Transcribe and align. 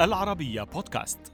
العربية 0.00 0.62
بودكاست. 0.62 1.32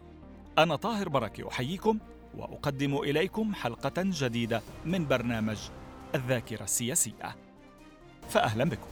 أنا 0.59 0.77
طاهر 0.77 1.09
بركة 1.09 1.49
أحييكم 1.49 1.99
وأقدم 2.35 2.97
إليكم 2.97 3.55
حلقة 3.55 3.93
جديدة 3.99 4.63
من 4.85 5.07
برنامج 5.07 5.59
الذاكرة 6.15 6.65
السياسية. 6.65 7.37
فأهلا 8.29 8.65
بكم. 8.65 8.87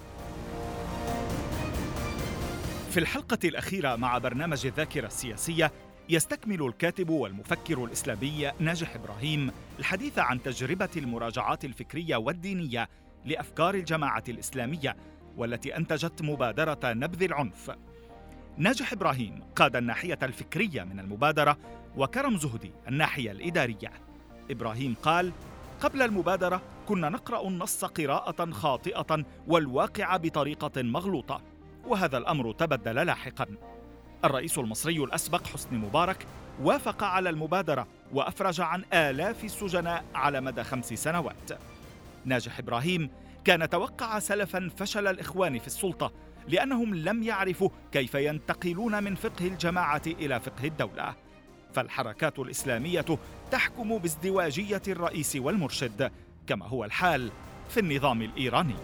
في 2.90 3.00
الحلقة 3.00 3.38
الأخيرة 3.44 3.96
مع 3.96 4.18
برنامج 4.18 4.66
الذاكرة 4.66 5.06
السياسية 5.06 5.72
يستكمل 6.08 6.62
الكاتب 6.62 7.10
والمفكر 7.10 7.84
الإسلامي 7.84 8.50
ناجح 8.58 8.94
إبراهيم 8.94 9.50
الحديث 9.78 10.18
عن 10.18 10.42
تجربة 10.42 10.90
المراجعات 10.96 11.64
الفكرية 11.64 12.16
والدينية 12.16 12.88
لأفكار 13.24 13.74
الجماعة 13.74 14.24
الإسلامية 14.28 14.96
والتي 15.36 15.76
أنتجت 15.76 16.22
مبادرة 16.22 16.80
نبذ 16.84 17.22
العنف. 17.22 17.70
ناجح 18.58 18.92
إبراهيم 18.92 19.42
قاد 19.56 19.76
الناحية 19.76 20.18
الفكرية 20.22 20.82
من 20.82 21.00
المبادرة 21.00 21.56
وكرم 21.96 22.36
زهدي 22.38 22.72
الناحية 22.88 23.30
الإدارية. 23.30 23.92
إبراهيم 24.50 24.94
قال 25.02 25.32
قبل 25.80 26.02
المبادرة 26.02 26.62
كنا 26.88 27.08
نقرأ 27.08 27.48
النص 27.48 27.84
قراءة 27.84 28.50
خاطئة 28.50 29.24
والواقع 29.46 30.16
بطريقة 30.16 30.82
مغلوطة 30.82 31.40
وهذا 31.86 32.18
الأمر 32.18 32.52
تبدل 32.52 32.94
لاحقا. 32.94 33.46
الرئيس 34.24 34.58
المصري 34.58 35.04
الأسبق 35.04 35.46
حسني 35.46 35.78
مبارك 35.78 36.26
وافق 36.62 37.04
على 37.04 37.30
المبادرة 37.30 37.86
وأفرج 38.12 38.60
عن 38.60 38.84
آلاف 38.92 39.44
السجناء 39.44 40.04
على 40.14 40.40
مدى 40.40 40.64
خمس 40.64 40.86
سنوات. 40.86 41.50
ناجح 42.24 42.58
إبراهيم 42.58 43.10
كان 43.44 43.68
توقع 43.68 44.18
سلفا 44.18 44.70
فشل 44.76 45.06
الإخوان 45.06 45.58
في 45.58 45.66
السلطة 45.66 46.12
لأنهم 46.48 46.94
لم 46.94 47.22
يعرفوا 47.22 47.68
كيف 47.92 48.14
ينتقلون 48.14 49.04
من 49.04 49.14
فقه 49.14 49.46
الجماعة 49.46 50.02
إلى 50.06 50.40
فقه 50.40 50.64
الدولة. 50.64 51.14
فالحركات 51.72 52.38
الإسلامية 52.38 53.04
تحكم 53.50 53.98
بازدواجية 53.98 54.82
الرئيس 54.88 55.36
والمرشد 55.36 56.10
كما 56.46 56.66
هو 56.66 56.84
الحال 56.84 57.30
في 57.68 57.80
النظام 57.80 58.22
الإيراني. 58.22 58.74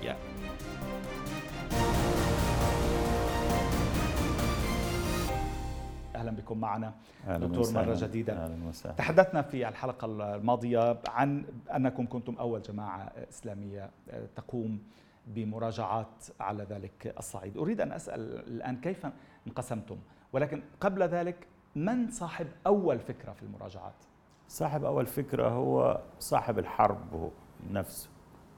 أهلا 6.14 6.30
بكم 6.30 6.58
معنا 6.60 6.94
أهلاً 7.26 7.46
دكتور 7.46 7.60
وسهلاً. 7.60 7.86
مره 7.86 7.94
جديدة. 8.06 8.32
أهلا 8.44 8.68
وسهلا. 8.68 8.94
تحدثنا 8.94 9.42
في 9.42 9.68
الحلقة 9.68 10.06
الماضية 10.36 10.98
عن 11.08 11.44
أنكم 11.76 12.06
كنتم 12.06 12.34
أول 12.34 12.62
جماعة 12.62 13.12
إسلامية 13.30 13.90
تقوم 14.36 14.78
بمراجعات 15.34 16.24
على 16.40 16.64
ذلك 16.64 17.14
الصعيد. 17.18 17.56
أريد 17.58 17.80
أن 17.80 17.92
أسأل 17.92 18.20
الآن 18.48 18.80
كيف 18.80 19.06
انقسمتم؟ 19.46 19.96
ولكن 20.32 20.62
قبل 20.80 21.02
ذلك 21.02 21.46
من 21.76 22.10
صاحب 22.10 22.46
أول 22.66 22.98
فكرة 22.98 23.32
في 23.32 23.42
المراجعات؟ 23.42 23.94
صاحب 24.48 24.84
أول 24.84 25.06
فكرة 25.06 25.48
هو 25.48 26.00
صاحب 26.18 26.58
الحرب 26.58 27.14
هو 27.14 27.28
نفسه 27.70 28.08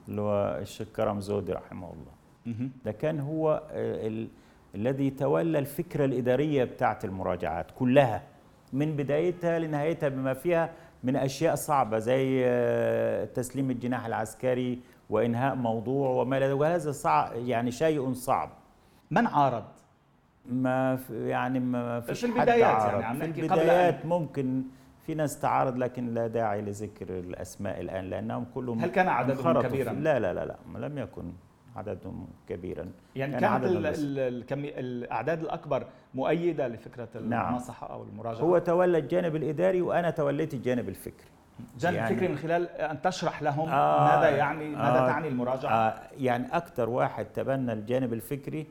اللي 0.08 0.20
هو 0.20 0.58
الشيخ 0.60 0.88
كرم 0.88 1.20
زودي 1.20 1.52
رحمه 1.52 1.92
الله. 1.92 2.68
ده 2.84 2.92
كان 2.92 3.20
هو 3.20 3.62
ال... 3.72 4.28
الذي 4.74 5.10
تولى 5.10 5.58
الفكرة 5.58 6.04
الإدارية 6.04 6.64
بتاعة 6.64 6.98
المراجعات 7.04 7.70
كلها 7.70 8.22
من 8.72 8.96
بدايتها 8.96 9.58
لنهايتها 9.58 10.08
بما 10.08 10.34
فيها 10.34 10.72
من 11.04 11.16
أشياء 11.16 11.54
صعبة 11.54 11.98
زي 11.98 12.42
آه، 12.46 13.24
تسليم 13.24 13.70
الجناح 13.70 14.06
العسكري 14.06 14.80
وإنهاء 15.10 15.54
موضوع 15.54 16.10
وما 16.10 16.36
إلى 16.38 16.46
ذلك 16.46 16.60
وهذا 16.60 16.92
صعب 16.92 17.32
يعني 17.36 17.70
شيء 17.70 18.12
صعب 18.12 18.50
من 19.10 19.26
عارض 19.26 19.64
ما 20.46 20.96
في 20.96 21.28
يعني 21.28 21.60
ما 21.60 22.00
فيش 22.00 22.20
في 22.24 22.26
حد 22.32 22.36
البدايات 22.38 22.66
عارض. 22.76 23.00
يعني 23.00 23.18
في 23.18 23.26
نحكي 23.26 23.42
قبل 23.48 23.60
البدايات 23.60 24.06
ممكن 24.06 24.62
في 25.06 25.14
ناس 25.14 25.40
تعارض 25.40 25.76
لكن 25.76 26.14
لا 26.14 26.26
داعي 26.26 26.62
لذكر 26.62 27.18
الأسماء 27.18 27.80
الآن 27.80 28.04
لأنهم 28.10 28.46
كلهم 28.54 28.78
هل 28.80 28.90
كان 28.90 29.08
عددهم 29.08 29.62
كبيراً؟ 29.62 29.92
لا 29.92 30.18
لا 30.18 30.34
لا 30.34 30.44
لا 30.44 30.86
لم 30.86 30.98
يكن 30.98 31.32
عددهم 31.76 32.26
كبيرا 32.48 32.88
يعني 33.16 33.32
كان 33.32 33.40
كانت 33.40 33.64
بس. 33.76 33.98
ال- 33.98 34.18
الكمي... 34.18 34.78
الأعداد 34.80 35.40
الأكبر 35.42 35.86
مؤيدة 36.14 36.68
لفكرة 36.68 37.08
نعم. 37.14 37.46
المناصحه 37.46 37.92
أو 37.92 38.02
المراجعة 38.02 38.40
هو 38.40 38.58
تولى 38.58 38.98
الجانب 38.98 39.36
الإداري 39.36 39.82
وأنا 39.82 40.10
توليت 40.10 40.54
الجانب 40.54 40.88
الفكري 40.88 41.26
جانب 41.80 41.96
يعني- 41.96 42.16
فكري 42.16 42.28
من 42.28 42.36
خلال 42.36 42.68
أن 42.68 43.02
تشرح 43.02 43.42
لهم 43.42 43.68
آه، 43.68 44.16
ماذا 44.16 44.28
يعني 44.36 44.68
ماذا 44.68 44.98
آه، 44.98 45.06
تعني 45.06 45.28
المراجعة 45.28 45.70
آه 45.72 46.00
يعني 46.18 46.46
أكثر 46.56 46.90
واحد 46.90 47.24
تبنى 47.24 47.72
الجانب 47.72 48.12
الفكري 48.12 48.66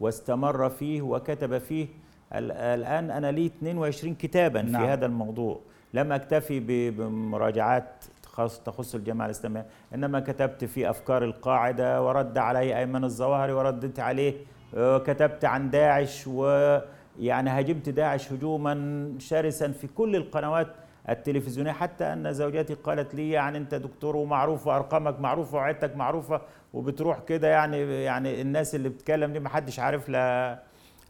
واستمر 0.00 0.70
فيه 0.70 1.02
وكتب 1.02 1.58
فيه 1.58 1.86
ال- 2.34 2.52
الآن 2.52 3.10
أنا 3.10 3.30
لي 3.30 3.46
22 3.46 4.14
كتابا 4.14 4.62
نعم. 4.62 4.82
في 4.82 4.88
هذا 4.92 5.06
الموضوع 5.06 5.60
لم 5.94 6.12
أكتفي 6.12 6.90
بمراجعات 6.90 8.04
تخص 8.32 8.58
تخص 8.58 8.94
الجماعة 8.94 9.26
الإسلامية. 9.26 9.66
إنما 9.94 10.20
كتبت 10.20 10.64
في 10.64 10.90
أفكار 10.90 11.24
القاعدة 11.24 12.02
ورد 12.02 12.38
علي 12.38 12.78
أيمن 12.78 13.04
الظواهري 13.04 13.52
وردت 13.52 14.00
عليه 14.00 14.34
آه، 14.74 14.98
كتبت 14.98 15.44
عن 15.44 15.70
داعش 15.70 16.26
ويعني 16.26 17.50
هاجمت 17.50 17.88
داعش 17.88 18.32
هجوما 18.32 19.12
شرسا 19.18 19.68
في 19.72 19.86
كل 19.86 20.16
القنوات 20.16 20.66
التلفزيونية. 21.08 21.72
حتى 21.72 22.04
أن 22.04 22.32
زوجتي 22.32 22.74
قالت 22.74 23.14
لي 23.14 23.30
يعني 23.30 23.58
أنت 23.58 23.74
دكتور 23.74 24.16
ومعروف 24.16 24.66
وارقامك 24.66 25.20
معروفة 25.20 25.56
وعدتك 25.56 25.96
معروفة 25.96 26.40
وبتروح 26.72 27.18
كده 27.20 27.48
يعني 27.48 28.02
يعني 28.04 28.40
الناس 28.42 28.74
اللي 28.74 28.88
بتتكلم 28.88 29.32
دي 29.32 29.40
ما 29.40 29.48
حدش 29.48 29.78
عارف 29.80 30.08
لا 30.08 30.58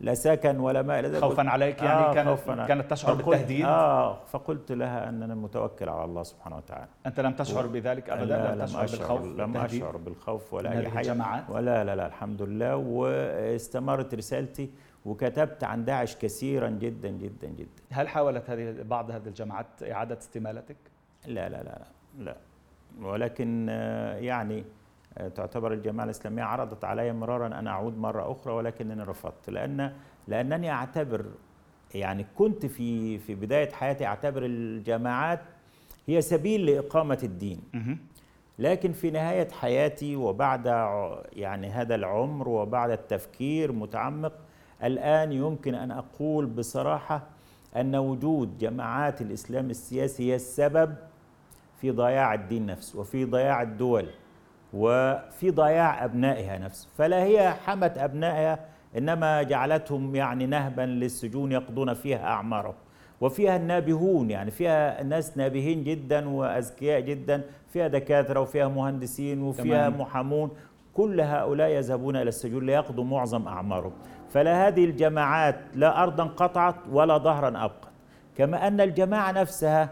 لا 0.03 0.15
سكن 0.15 0.61
ولا 0.61 0.83
ما 0.83 0.99
إلى 1.01 1.09
ذلك 1.09 1.21
خوفا 1.21 1.51
عليك 1.51 1.83
يعني 1.83 2.01
آه، 2.01 2.15
كانت. 2.15 2.69
كانت 2.69 2.91
تشعر 2.91 3.15
فقلت- 3.15 3.29
بالتهديد؟ 3.29 3.65
آه 3.65 4.25
فقلت 4.25 4.73
لها 4.73 5.09
اننا 5.09 5.35
متوكل 5.35 5.89
على 5.89 6.05
الله 6.05 6.23
سبحانه 6.23 6.57
وتعالى. 6.57 6.89
أنت 7.07 7.21
لم 7.21 7.33
تشعر 7.33 7.67
بذلك 7.67 8.11
ابدا؟ 8.11 8.25
لا، 8.25 8.55
لم 8.55 8.65
تشعر 8.65 8.87
بالخوف 8.87 9.23
لم 9.27 9.57
أشعر 9.57 9.97
بالخوف 9.97 10.55
ولا 10.55 10.71
أي 10.73 10.89
حاجة. 10.89 11.11
الجماعات؟ 11.13 11.45
ولا 11.51 11.85
لا 11.85 11.95
لا 11.97 12.07
الحمد 12.07 12.43
لله. 12.43 12.77
واستمرت 12.77 14.15
رسالتي 14.15 14.71
وكتبت 15.05 15.65
عن 15.65 15.85
داعش 15.85 16.17
كثيرا 16.17 16.69
جدا 16.69 17.09
جدا 17.09 17.49
جدا. 17.49 17.83
هل 17.93 18.09
حاولت 18.09 18.51
هذه 18.51 18.75
بعض 18.83 19.11
هذه 19.11 19.27
الجماعات 19.27 19.67
إعادة 19.91 20.19
استمالتك؟ 20.19 20.77
لا 21.27 21.49
لا 21.49 21.63
لا 21.63 21.63
لا, 21.63 21.87
لا. 22.25 22.37
ولكن 23.03 23.67
آه، 23.71 24.17
يعني 24.17 24.65
تعتبر 25.35 25.73
الجماعة 25.73 26.05
الإسلامية 26.05 26.43
عرضت 26.43 26.85
علي 26.85 27.13
مرارا 27.13 27.47
أن 27.47 27.67
أعود 27.67 27.99
مرة 27.99 28.33
أخرى 28.33 28.53
ولكنني 28.53 29.03
رفضت 29.03 29.51
لأن 29.51 29.93
لأنني 30.29 30.71
أعتبر 30.71 31.25
يعني 31.95 32.27
كنت 32.39 32.67
في 32.67 33.19
في 33.19 33.35
بداية 33.35 33.71
حياتي 33.73 34.07
أعتبر 34.07 34.43
الجماعات 34.47 35.41
هي 36.07 36.21
سبيل 36.21 36.67
لإقامة 36.67 37.19
الدين. 37.23 37.61
لكن 38.59 38.93
في 38.93 39.11
نهاية 39.11 39.49
حياتي 39.49 40.17
وبعد 40.17 40.67
يعني 41.33 41.71
هذا 41.71 41.95
العمر 41.95 42.49
وبعد 42.49 42.91
التفكير 42.91 43.73
متعمق 43.73 44.33
الآن 44.85 45.33
يمكن 45.33 45.75
أن 45.75 45.91
أقول 45.91 46.47
بصراحة 46.47 47.23
أن 47.77 47.97
وجود 47.97 48.59
جماعات 48.59 49.21
الإسلام 49.21 49.71
السياسي 49.71 50.31
هي 50.31 50.35
السبب 50.35 50.95
في 51.81 51.91
ضياع 51.91 52.35
الدين 52.35 52.67
نفسه 52.67 53.01
وفي 53.01 53.25
ضياع 53.25 53.63
الدول 53.63 54.07
وفي 54.73 55.51
ضياع 55.51 56.05
أبنائها 56.05 56.59
نفسه 56.59 56.89
فلا 56.99 57.23
هي 57.23 57.51
حمت 57.51 57.99
أبنائها 57.99 58.59
إنما 58.99 59.43
جعلتهم 59.43 60.15
يعني 60.15 60.47
نهبا 60.47 60.83
للسجون 60.83 61.53
يقضون 61.53 61.95
فيها 61.95 62.25
أعمارهم. 62.25 62.75
وفيها 63.21 63.57
النابهون 63.57 64.31
يعني 64.31 64.51
فيها 64.51 65.03
ناس 65.03 65.37
نابهين 65.37 65.85
جدا 65.85 66.29
وأذكياء 66.29 67.01
جدا 67.01 67.43
فيها 67.73 67.89
دكاترة 67.89 68.41
وفيها 68.41 68.69
مهندسين 68.69 69.43
وفيها 69.43 69.89
تمام. 69.89 70.01
محامون 70.01 70.51
كل 70.95 71.21
هؤلاء 71.21 71.69
يذهبون 71.69 72.17
إلى 72.17 72.29
السجون 72.29 72.67
ليقضوا 72.67 73.05
معظم 73.05 73.49
أعمارهم. 73.49 73.93
فلا 74.31 74.69
هذه 74.69 74.85
الجماعات 74.85 75.57
لا 75.75 76.03
ارضا 76.03 76.25
قطعت 76.25 76.77
ولا 76.91 77.19
ظهرا 77.19 77.49
أبقت. 77.49 77.89
كما 78.37 78.69
أن 78.69 78.81
الجماعة 78.81 79.33
نفسها 79.33 79.89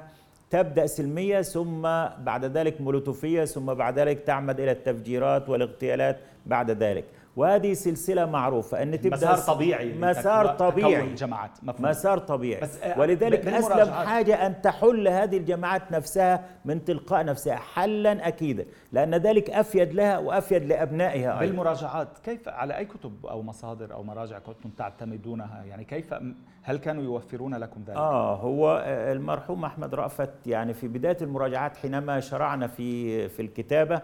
تبدأ 0.50 0.86
سلمية 0.86 1.42
ثم 1.42 1.82
بعد 2.24 2.44
ذلك 2.44 2.80
مولوتوفية 2.80 3.44
ثم 3.44 3.74
بعد 3.74 3.98
ذلك 3.98 4.20
تعمد 4.26 4.60
إلى 4.60 4.70
التفجيرات 4.70 5.48
والاغتيالات 5.48 6.18
بعد 6.46 6.70
ذلك. 6.70 7.04
وهذه 7.40 7.72
سلسلة 7.72 8.26
معروفة 8.26 8.82
أن 8.82 9.00
تبدأ 9.00 9.16
مسار 9.16 9.36
طبيعي 9.54 9.92
مسار 9.98 10.46
طبيعي. 10.46 11.04
الجماعات 11.04 11.50
مفهوم. 11.62 11.90
مسار 11.90 12.18
طبيعي. 12.18 12.60
بس، 12.60 12.82
آه، 12.82 12.98
ولذلك 13.00 13.46
أسلم 13.46 13.92
حاجة 13.92 14.46
أن 14.46 14.62
تحل 14.62 15.08
هذه 15.08 15.36
الجماعات 15.36 15.92
نفسها 15.92 16.44
من 16.64 16.84
تلقاء 16.84 17.24
نفسها 17.24 17.56
حلا 17.56 18.28
اكيدا 18.28 18.66
لأن 18.92 19.14
ذلك 19.14 19.50
أفيد 19.50 19.92
لها 19.92 20.18
وأفيد 20.18 20.64
لأبنائها 20.64 21.40
أيضا. 21.40 21.52
بالمراجعات 21.52 22.08
كيف 22.24 22.48
على 22.48 22.76
أي 22.76 22.84
كتب 22.84 23.26
أو 23.26 23.42
مصادر 23.42 23.92
أو 23.94 24.02
مراجع 24.02 24.38
كنتم 24.38 24.70
تعتمدونها؟ 24.70 25.64
يعني 25.64 25.84
كيف 25.84 26.14
هل 26.62 26.76
كانوا 26.78 27.02
يوفرون 27.02 27.54
لكم 27.54 27.80
ذلك؟ 27.86 27.96
آه 27.96 28.34
هو 28.36 28.82
آه، 28.84 29.12
المرحوم 29.12 29.64
أحمد 29.64 29.94
رأفت 29.94 30.46
يعني 30.46 30.74
في 30.74 30.88
بداية 30.88 31.16
المراجعات 31.22 31.76
حينما 31.76 32.20
شرعنا 32.20 32.66
في 32.66 33.28
في 33.28 33.42
الكتابة 33.42 34.00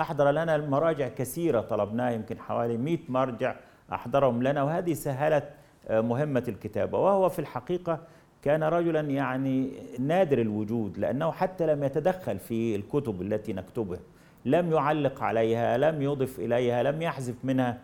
أحضر 0.00 0.30
لنا 0.30 0.56
المراجع 0.56 1.08
كثيرة 1.08 1.60
طلبناها 1.60 2.10
يمكن 2.10 2.38
حوالي 2.38 2.76
100 2.76 2.98
مرجع 3.08 3.56
أحضرهم 3.92 4.42
لنا 4.42 4.62
وهذه 4.62 4.92
سهلت 4.92 5.48
مهمة 5.90 6.44
الكتابة. 6.48 6.98
وهو 6.98 7.28
في 7.28 7.38
الحقيقة 7.38 8.00
كان 8.42 8.62
رجلا 8.62 9.00
يعني 9.00 9.72
نادر 9.98 10.40
الوجود 10.40 10.98
لأنه 10.98 11.30
حتى 11.32 11.66
لم 11.66 11.84
يتدخل 11.84 12.38
في 12.38 12.76
الكتب 12.76 13.22
التي 13.22 13.52
نكتبها 13.52 13.98
لم 14.44 14.72
يعلق 14.72 15.22
عليها 15.22 15.78
لم 15.78 16.02
يضف 16.02 16.38
إليها 16.38 16.82
لم 16.82 17.02
يحذف 17.02 17.44
منها. 17.44 17.78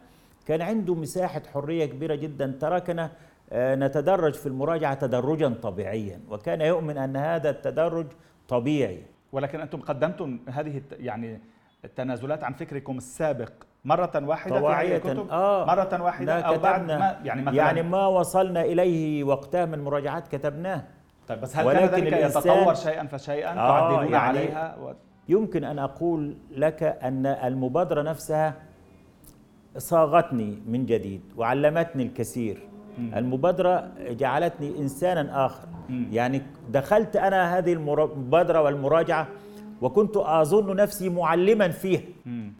كان 0.46 0.62
عنده 0.62 0.94
مساحة 0.94 1.42
حرية 1.54 1.86
كبيرة 1.86 2.14
جدا 2.14 2.56
تركنا 2.60 3.10
آه، 3.52 3.74
نتدرج 3.74 4.34
في 4.34 4.46
المراجعة 4.46 4.94
تدرجا 4.94 5.48
طبيعيا 5.48 6.20
وكان 6.30 6.60
يؤمن 6.60 6.98
أن 6.98 7.16
هذا 7.16 7.50
التدرج 7.50 8.06
طبيعي. 8.48 9.02
ولكن 9.32 9.60
أنتم 9.60 9.80
قدمتم 9.80 10.38
هذه 10.48 10.82
يعني 10.98 11.40
التنازلات 11.84 12.44
عن 12.44 12.52
فكركم 12.52 12.96
السابق 12.96 13.52
مرة 13.84 14.10
واحدة 14.14 14.60
طواعية. 14.60 14.98
في 14.98 15.08
الكتب 15.08 15.30
آه. 15.30 15.64
مرة 15.64 16.02
واحدة 16.02 16.40
أو 16.40 16.58
بعد 16.58 16.86
ما 16.86 17.16
يعني 17.24 17.42
مثلا 17.42 17.56
يعني 17.56 17.82
ما 17.82 18.06
وصلنا 18.06 18.62
إليه 18.62 19.24
وقتها 19.24 19.64
من 19.64 19.84
مراجعات 19.84 20.28
كتبناه. 20.28 20.82
طيب 21.28 21.40
بس 21.40 21.56
هل 21.56 21.72
كان 21.72 21.88
ذلك 21.88 22.12
يتطور 22.12 22.74
شيئا 22.74 23.06
فشيئا؟ 23.06 23.50
آه 23.52 23.54
تعدلون 23.80 24.12
يعني 24.12 24.16
عليها؟ 24.16 24.76
و... 24.82 24.92
يمكن 25.28 25.64
أن 25.64 25.78
أقول 25.78 26.36
لك 26.50 26.82
أن 26.82 27.26
المبادرة 27.26 28.02
نفسها 28.02 28.54
صاغتني 29.78 30.58
من 30.66 30.86
جديد 30.86 31.22
وعلمتني 31.36 32.02
الكثير. 32.02 32.68
م. 32.98 33.14
المبادرة 33.14 33.90
جعلتني 34.00 34.78
إنسانا 34.78 35.46
آخر. 35.46 35.68
م. 35.88 36.04
يعني 36.12 36.42
دخلت 36.70 37.16
أنا 37.16 37.58
هذه 37.58 37.72
المبادرة 37.72 38.62
والمراجعة 38.62 39.26
وكنت 39.82 40.16
أظن 40.16 40.76
نفسي 40.76 41.08
معلما 41.08 41.68
فيها. 41.68 42.02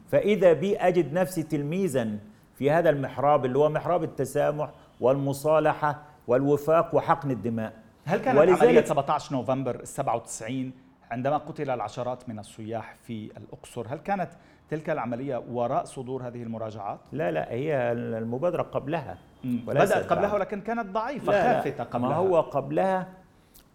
فإذا 0.08 0.52
بي 0.52 0.76
أجد 0.76 1.12
نفسي 1.12 1.42
تلميذا 1.42 2.08
في 2.54 2.70
هذا 2.70 2.90
المحراب 2.90 3.44
اللي 3.44 3.58
هو 3.58 3.68
محراب 3.68 4.04
التسامح 4.04 4.70
والمصالحة 5.00 6.02
والوفاق 6.26 6.94
وحقن 6.94 7.30
الدماء. 7.30 7.72
هل 8.04 8.18
كانت 8.18 8.38
عملية 8.38 8.84
17 8.84 9.32
نوفمبر 9.32 9.84
97 9.84 10.72
عندما 11.10 11.36
قتل 11.36 11.70
العشرات 11.70 12.28
من 12.28 12.38
السياح 12.38 12.94
في 13.06 13.30
الأقصر 13.36 13.86
هل 13.88 13.98
كانت 13.98 14.28
تلك 14.70 14.90
العملية 14.90 15.42
وراء 15.50 15.84
صدور 15.84 16.28
هذه 16.28 16.42
المراجعات؟ 16.42 16.98
لا 17.12 17.30
لا 17.30 17.52
هي 17.52 17.92
المبادرة 17.92 18.62
قبلها. 18.62 19.18
بدأت 19.44 20.12
قبلها 20.12 20.34
ولكن 20.34 20.60
كانت 20.60 20.86
ضعيفة 20.86 21.32
خافتة 21.32 21.84
قبلها. 21.84 22.08
ما 22.08 22.16
هو 22.16 22.40
قبلها 22.40 23.08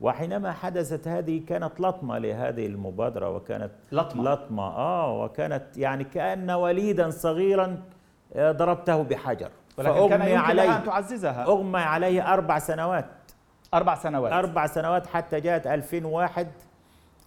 وحينما 0.01 0.51
حدثت 0.51 1.07
هذه 1.07 1.41
كانت 1.47 1.79
لطمة 1.79 2.17
لهذه 2.17 2.65
المبادرة 2.65 3.29
وكانت 3.29 3.71
لطمة. 3.91 4.23
لطمة 4.23 4.63
آه 4.63 5.23
وكانت 5.23 5.77
يعني 5.77 6.03
كأن 6.03 6.51
وليدا 6.51 7.09
صغيرا 7.09 7.77
آه، 8.35 8.51
ضربته 8.51 9.03
بحجر. 9.03 9.49
ولكن 9.77 10.09
كان 10.09 10.21
يمكن 10.21 10.37
عليه 10.37 10.77
أن 10.77 10.83
تعززها. 10.83 11.43
أغمى 11.45 11.79
عليه 11.79 12.33
أربع 12.33 12.59
سنوات. 12.59 13.05
أربع 13.73 13.95
سنوات. 13.95 14.31
أربع 14.33 14.67
سنوات 14.67 15.07
حتى 15.07 15.39
جاءت 15.39 15.67
2001 15.67 16.47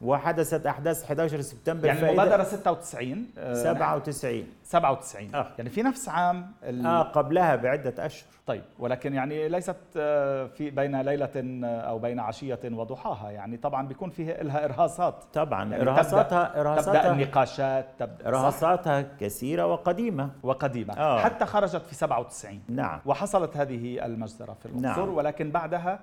وحدثت 0.00 0.66
أحداث 0.66 1.04
11 1.04 1.40
سبتمبر 1.40 1.86
يعني 1.86 2.08
المبادره 2.08 2.42
96 2.42 3.26
97 3.52 4.44
97 4.64 5.34
آه. 5.34 5.46
يعني 5.58 5.70
في 5.70 5.82
نفس 5.82 6.08
عام 6.08 6.52
ال... 6.62 6.86
آه 6.86 7.02
قبلها 7.02 7.56
بعدة 7.56 8.06
أشهر. 8.06 8.30
طيب 8.46 8.62
ولكن 8.78 9.14
يعني 9.14 9.48
ليست 9.48 9.76
آه، 9.96 10.46
في 10.46 10.70
بين 10.70 11.00
ليلة 11.00 11.30
آه، 11.36 11.80
أو 11.80 11.98
بين 11.98 12.20
عشية 12.20 12.58
وضحاها. 12.64 13.30
يعني 13.30 13.56
طبعا 13.56 13.88
بيكون 13.88 14.10
فيه 14.10 14.42
لها 14.42 14.64
إرهاصات. 14.64 15.24
طبعا 15.32 15.70
يعني 15.70 15.82
ارهاصاتها 15.82 16.44
تبدأ, 16.44 16.60
ارهاصاتها 16.60 17.02
تبدأ 17.02 17.12
النقاشات 17.12 17.86
تبدا 17.98 18.28
إرهاصاتها 18.28 19.04
كثيرة 19.20 19.66
وقديمة. 19.66 20.30
وقديمة. 20.42 20.94
آه. 20.94 21.20
حتى 21.20 21.46
خرجت 21.46 21.86
في 21.86 21.94
97 21.94 22.62
نعم. 22.68 23.00
وحصلت 23.06 23.56
هذه 23.56 24.06
المجزرة 24.06 24.56
في 24.62 24.66
الاقصر 24.66 25.06
نعم. 25.06 25.14
ولكن 25.14 25.50
بعدها 25.50 26.00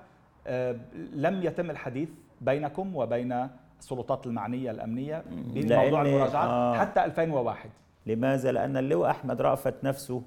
آه، 0.48 0.76
لم 1.14 1.44
يتم 1.44 1.70
الحديث 1.70 2.10
بينكم 2.42 2.96
وبين 2.96 3.48
السلطات 3.80 4.28
المعنية 4.28 4.72
الأمنية 4.72 5.24
بموضوع 5.30 6.02
المراجعات 6.02 6.50
آه. 6.50 6.78
حتى 6.78 7.06
2001 7.06 7.70
لماذا؟ 8.06 8.52
لأن 8.52 8.78
اللواء 8.78 9.10
أحمد 9.12 9.42
رأفت 9.42 9.84
نفسه 9.84 10.22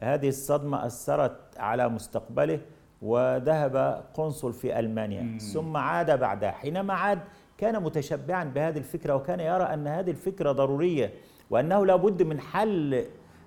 هذه 0.00 0.28
الصدمة 0.28 0.86
أثرت 0.86 1.36
على 1.58 1.88
مستقبله 1.88 2.60
وذهب 3.02 4.04
قنصل 4.14 4.52
في 4.52 4.78
ألمانيا. 4.78 5.22
مم. 5.22 5.38
ثم 5.38 5.76
عاد 5.76 6.20
بعدها. 6.20 6.50
حينما 6.50 6.94
عاد 6.94 7.18
كان 7.58 7.82
متشبعا 7.82 8.44
بهذه 8.44 8.78
الفكرة 8.78 9.14
وكان 9.14 9.40
يرى 9.40 9.64
أن 9.64 9.86
هذه 9.86 10.10
الفكرة 10.10 10.52
ضرورية 10.52 11.12
وأنه 11.50 11.86
لابد 11.86 12.22
من 12.22 12.40
حل 12.40 13.04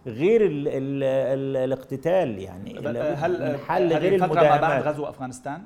غير 0.07 0.45
ال 0.45 0.67
ال 0.67 1.03
ال 1.03 1.57
الاقتتال 1.57 2.39
يعني 2.39 2.79
هل 3.15 3.51
من 3.51 3.57
حل 3.57 3.93
غير 3.93 4.13
الفترة 4.15 4.41
ما 4.41 4.57
بعد 4.61 4.83
غزو 4.87 5.05
أفغانستان؟ 5.05 5.61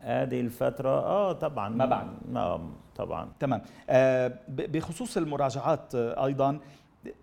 هذه 0.00 0.40
الفترة 0.40 0.88
آه 0.88 1.32
طبعا. 1.32 1.68
ما 1.68 1.84
بعد. 1.86 2.06
نعم 2.32 2.72
طبعا. 2.96 3.28
تمام. 3.40 3.62
آه 3.90 4.32
بخصوص 4.48 5.16
المراجعات 5.16 5.94
آه 5.94 6.26
أيضا 6.26 6.58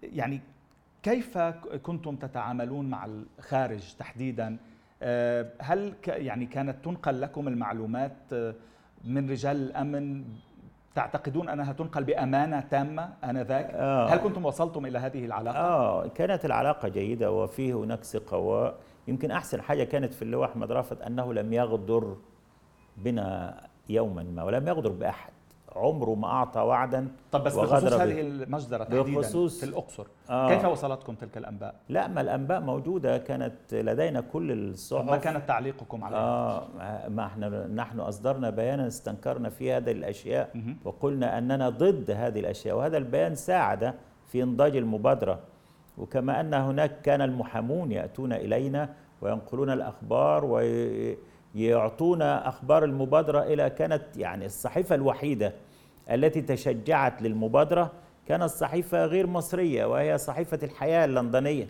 يعني 0.04 0.42
كيف 1.04 1.38
كنتم 1.84 2.16
تتعاملون 2.16 2.90
مع 2.90 3.06
الخارج 3.06 3.94
تحديدا؟ 4.00 4.58
آه 5.02 5.48
هل 5.60 5.94
يعني 6.08 6.46
كانت 6.46 6.86
تنقل 6.86 7.22
لكم 7.22 7.48
المعلومات 7.48 8.34
من 9.04 9.30
رجال 9.30 9.56
الأمن؟ 9.56 10.24
تعتقدون 10.96 11.50
أنها 11.50 11.74
تنقل 11.74 12.04
بأمانة 12.04 12.60
تامة 12.60 13.14
آنذاك؟ 13.24 13.70
آه. 13.74 14.08
هل 14.08 14.18
كنتم 14.18 14.46
وصلتم 14.46 14.86
إلى 14.86 15.00
هذه 15.00 15.26
العلاقة؟ 15.26 15.58
آه 15.60 16.08
كانت 16.08 16.46
العلاقة 16.46 16.88
جيدة 16.88 17.32
وفيه 17.32 17.74
هناك 17.74 18.04
ثقة 18.04 18.38
ويمكن 19.08 19.32
أحسن 19.32 19.62
حاجة 19.62 19.84
كانت 19.84 20.14
في 20.14 20.22
اللواء 20.22 20.50
أحمد 20.50 20.72
رافت 20.72 21.02
أنه 21.02 21.34
لم 21.34 21.54
يغدر 21.54 22.18
بنا 22.98 23.62
يوما 23.90 24.24
ما 24.24 24.44
ولم 24.44 24.68
يغدر 24.68 24.92
بأحد. 24.92 25.32
عمره 25.76 26.16
ما 26.16 26.28
أعطى 26.28 26.60
وعدا 26.62 27.08
طب 27.32 27.44
بس 27.44 27.56
بخصوص 27.56 27.94
هذه 27.94 28.22
المجزرة 28.22 28.84
تحديدا 28.84 29.02
بخصوص 29.20 29.60
في 29.60 29.66
الأقصر 29.66 30.08
آه. 30.30 30.50
كيف 30.50 30.66
وصلتكم 30.66 31.16
تلك 31.16 31.38
الأنباء؟ 31.38 31.76
لا 31.90 32.08
ما 32.08 32.22
الأنباء 32.22 32.62
موجودة 32.62 33.18
كانت 33.18 33.54
لدينا 33.74 34.22
كل 34.22 34.52
الصحف. 34.52 35.06
ما 35.06 35.18
كانت 35.18 35.48
تعليقكم 35.48 36.04
عليها؟ 36.04 36.20
آه 36.20 37.10
ما 37.10 37.26
إحنا 37.26 37.68
نحن 37.68 38.00
أصدرنا 38.00 38.50
بيانا 38.50 38.88
استنكرنا 38.88 39.50
فيه 39.50 39.78
هذه 39.78 39.92
الأشياء 39.92 40.50
م- 40.58 40.76
وقلنا 40.86 41.38
أننا 41.38 41.70
ضد 41.70 42.12
هذه 42.12 42.40
الأشياء 42.40 42.78
وهذا 42.78 42.98
البيان 42.98 43.36
ساعد 43.36 43.94
في 44.28 44.44
إنضاج 44.44 44.78
المبادرة. 44.78 45.40
وكما 45.98 46.40
أن 46.40 46.54
هناك 46.54 47.02
كان 47.02 47.22
المحامون 47.22 47.92
يأتون 47.92 48.34
إلينا 48.34 48.90
وينقلون 49.22 49.70
الأخبار 49.70 50.46
وي 50.46 51.18
يعطونا 51.56 52.48
أخبار 52.48 52.84
المبادرة 52.84 53.40
إلى 53.40 53.70
كانت 53.70 54.04
يعني 54.18 54.46
الصحيفة 54.46 54.96
الوحيدة 54.96 55.54
التي 56.12 56.42
تشجعت 56.42 57.22
للمبادرة 57.22 57.92
كانت 58.28 58.44
صحيفة 58.44 59.06
غير 59.06 59.28
مصرية 59.28 59.86
وهي 59.86 60.18
صحيفة 60.18 60.60
الحياة 60.64 61.06
اللندنية. 61.06 61.68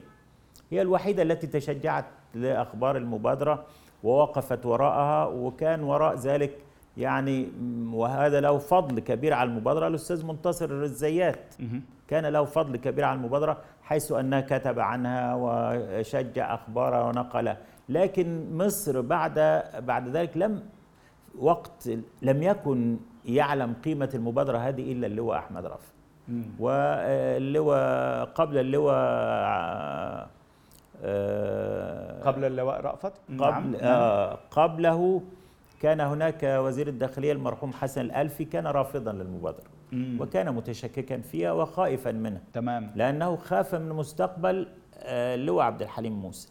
هي 0.72 0.82
الوحيدة 0.82 1.24
التي 1.24 1.48
تشجعت 1.48 2.06
لأخبار 2.34 2.98
المبادرة 2.98 3.66
ووقفت 4.04 4.66
وراءها 4.66 5.26
وكان 5.26 5.84
وراء 5.84 6.16
ذلك 6.16 6.58
يعني 6.98 7.50
وهذا 7.94 8.42
له 8.42 8.58
فضل 8.58 9.00
كبير 9.00 9.34
على 9.34 9.50
المبادرة. 9.50 9.88
الأستاذ 9.88 10.26
منتصر 10.26 10.72
الزيات 10.72 11.56
كان 12.08 12.26
له 12.26 12.46
فضل 12.46 12.76
كبير 12.78 13.06
على 13.06 13.18
المبادرة 13.18 13.58
حيث 13.84 14.12
أنه 14.12 14.42
كتب 14.42 14.80
عنها 14.80 15.36
وشجع 15.36 16.54
اخبارها 16.54 17.04
ونقلها 17.04 17.58
لكن 17.90 18.58
مصر 18.58 19.02
بعد 19.02 19.64
بعد 19.80 20.08
ذلك 20.08 20.38
لم 20.38 20.64
وقت 21.40 21.90
لم 22.22 22.44
يكن 22.44 22.98
يعلم 23.26 23.74
قيمة 23.86 24.10
المبادرة 24.14 24.58
هذه 24.58 24.92
إلا 24.92 25.08
اللواء 25.08 25.38
أحمد 25.38 25.66
رافع 25.66 25.94
واللواء 26.60 28.26
قبل 28.26 28.58
اللواء 28.58 30.30
آه، 31.06 32.22
قبل 32.24 32.46
اللواء 32.46 32.82
رأفت؟ 32.82 33.14
قبل 33.30 33.38
نعم. 33.40 33.76
آه 33.82 34.40
قبله 34.52 35.22
كان 35.80 36.00
هناك 36.02 36.44
وزير 36.44 36.88
الداخلية 36.88 37.32
المرحوم 37.32 37.74
حسن 37.74 38.02
الألفي 38.02 38.46
كان 38.46 38.68
رافضا 38.68 39.12
للمبادرة. 39.12 39.68
مم. 39.92 40.18
وكان 40.22 40.56
متشككا 40.56 41.18
فيها 41.18 41.52
وخائفا 41.52 42.12
منها 42.12 42.42
تمام. 42.54 42.92
لأنه 42.96 43.36
خاف 43.36 43.76
من 43.76 43.90
مستقبل 43.90 44.68
آه، 44.98 45.36
اللواء 45.36 45.66
عبد 45.66 45.82
الحليم 45.82 46.14
موسى. 46.14 46.50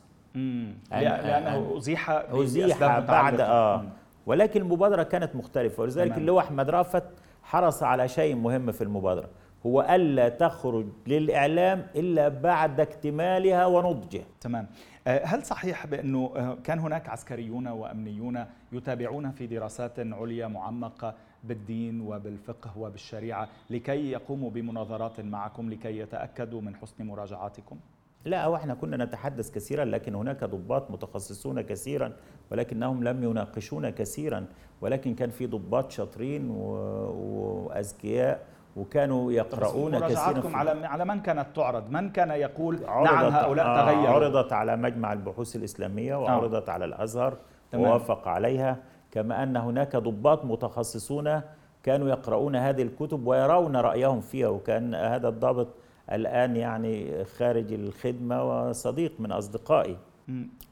لأنه 0.91 1.77
أزيح 1.77 2.11
أزيح 2.11 2.79
بعد 2.99 3.41
آه. 3.41 3.85
ولكن 4.27 4.61
المبادرة 4.61 5.03
كانت 5.03 5.37
مختلفة 5.37 5.83
ولذلك 5.83 6.19
اللي 6.19 6.33
هو 6.33 6.39
أحمد 6.41 6.71
رافت 6.71 7.05
حرص 7.43 7.83
على 7.83 8.09
شيء 8.09 8.35
مهم 8.35 8.73
في 8.73 8.85
المبادرة 8.85 9.29
هو 9.67 9.87
ألا 9.91 10.29
تخرج 10.29 10.87
للإعلام 11.07 11.87
إلا 11.97 12.29
بعد 12.29 12.81
اكتمالها 12.81 13.67
ونضجها 13.67 14.25
تمام. 14.41 14.67
آه، 15.07 15.25
هل 15.25 15.43
صحيح 15.45 15.87
بأنه 15.87 16.33
آه، 16.37 16.59
كان 16.65 16.79
هناك 16.79 17.09
عسكريون 17.09 17.69
وأمنيون 17.69 18.45
يتابعون 18.73 19.31
في 19.31 19.47
دراسات 19.47 19.99
عليا 19.99 20.47
معمقة 20.47 21.15
بالدين 21.45 22.01
وبالفقه 22.01 22.79
وبالشريعة 22.79 23.49
لكي 23.71 24.11
يقوموا 24.11 24.51
بمناظرات 24.51 25.21
معكم 25.21 25.71
لكي 25.71 25.99
يتأكدوا 25.99 26.61
من 26.61 26.77
حسن 26.77 27.07
مراجعاتكم؟ 27.07 27.77
لا 28.25 28.47
وإحنا 28.47 28.75
كنا 28.75 29.05
نتحدث 29.05 29.51
كثيرا 29.51 29.85
لكن 29.85 30.15
هناك 30.15 30.45
ضباط 30.45 30.91
متخصصون 30.91 31.61
كثيرا 31.61 32.13
ولكنهم 32.51 33.05
لم 33.05 33.25
يناقشونا 33.25 33.91
كثيرا 33.91 34.47
ولكن 34.81 35.15
كان 35.15 35.31
في 35.31 35.47
ضباط 35.47 35.91
شاطرين 35.91 36.51
وأذكياء 36.51 38.41
وكانوا 38.77 39.33
يقرؤون 39.33 39.99
كثيرا 39.99 40.57
على 40.57 40.87
على 40.87 41.05
من 41.05 41.21
كانت 41.21 41.47
تعرض؟ 41.57 41.91
من 41.91 42.11
كان 42.11 42.31
يقول 42.31 42.81
نعم 42.83 43.25
هؤلاء 43.33 43.67
آه 43.67 43.83
تغيروا؟ 43.85 44.09
عرضت 44.09 44.53
على 44.53 44.77
مجمع 44.77 45.13
البحوث 45.13 45.57
الإسلامية 45.57 46.15
وعرضت 46.17 46.69
آه. 46.69 46.73
على 46.73 46.85
الأزهر 46.85 47.37
تمام. 47.73 47.85
ووافق 47.85 48.29
عليها 48.29 48.77
كما 49.11 49.43
أن 49.43 49.57
هناك 49.57 49.97
ضباط 49.97 50.45
متخصصون 50.45 51.41
كانوا 51.83 52.09
يقرؤون 52.09 52.57
هذه 52.57 52.83
الكتب 52.83 53.27
ويرون 53.27 53.77
رأيهم 53.77 54.21
فيها 54.21 54.49
وكان 54.49 54.95
هذا 54.95 55.29
الضابط 55.29 55.69
الآن 56.13 56.57
يعني 56.57 57.25
خارج 57.25 57.73
الخدمة 57.73 58.69
وصديق 58.69 59.13
من 59.19 59.33
أصدقائي. 59.33 59.97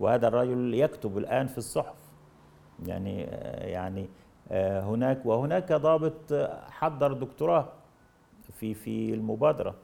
وهذا 0.01 0.29
الرجل 0.29 0.75
يكتب 0.75 1.19
الآن 1.19 1.47
في 1.47 1.59
الصحف. 1.59 1.97
يعني 2.87 3.21
يعني 3.73 4.09
آه، 4.53 4.81
هناك 4.81 5.27
وهناك 5.27 5.73
ضابط 5.73 6.33
حضر 6.71 7.13
دكتوراه 7.13 7.69
في 8.53 8.75
في 8.75 9.15
المبادرة. 9.15 9.75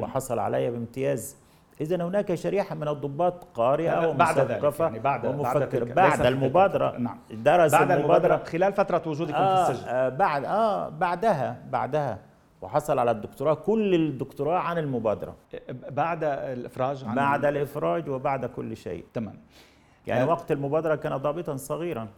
وحصل 0.00 0.38
عليها 0.38 0.70
بامتياز. 0.70 1.36
إذا 1.80 1.96
هناك 1.96 2.34
شريحة 2.34 2.74
من 2.74 2.88
الضباط 2.88 3.44
قارئة 3.44 4.08
ومثقفة 4.08 4.84
يعني 4.84 4.98
بعد 4.98 5.26
ومفكر 5.26 5.84
بعد, 5.84 5.94
بعد 5.94 6.26
المبادرة. 6.26 6.98
نعم. 6.98 7.18
درس 7.30 7.72
بعد 7.72 7.90
المبادرة 7.90 8.36
خلال 8.36 8.72
فترة 8.72 9.02
وجودكم 9.06 9.34
آه 9.34 9.64
في 9.64 9.70
السجن. 9.70 9.88
آه 9.88 10.08
بعد 10.08 10.44
آه 10.44 10.88
بعدها 10.88 11.62
بعدها. 11.70 12.18
وحصل 12.62 12.98
على 12.98 13.10
الدكتوراه 13.10 13.54
كل 13.54 13.94
الدكتوراه 13.94 14.58
عن 14.58 14.78
المبادرة. 14.78 15.36
بعد 15.90 16.24
الإفراج 16.24 17.04
عن 17.04 17.14
بعد 17.14 17.44
الإفراج 17.44 18.08
وبعد 18.08 18.46
كل 18.46 18.76
شيء. 18.76 19.04
تمام. 19.14 19.36
يعني 20.06 20.22
أه. 20.22 20.28
وقت 20.28 20.52
المبادرة 20.52 20.94
كان 20.94 21.16
ضابطا 21.16 21.56
صغيرا. 21.56 22.08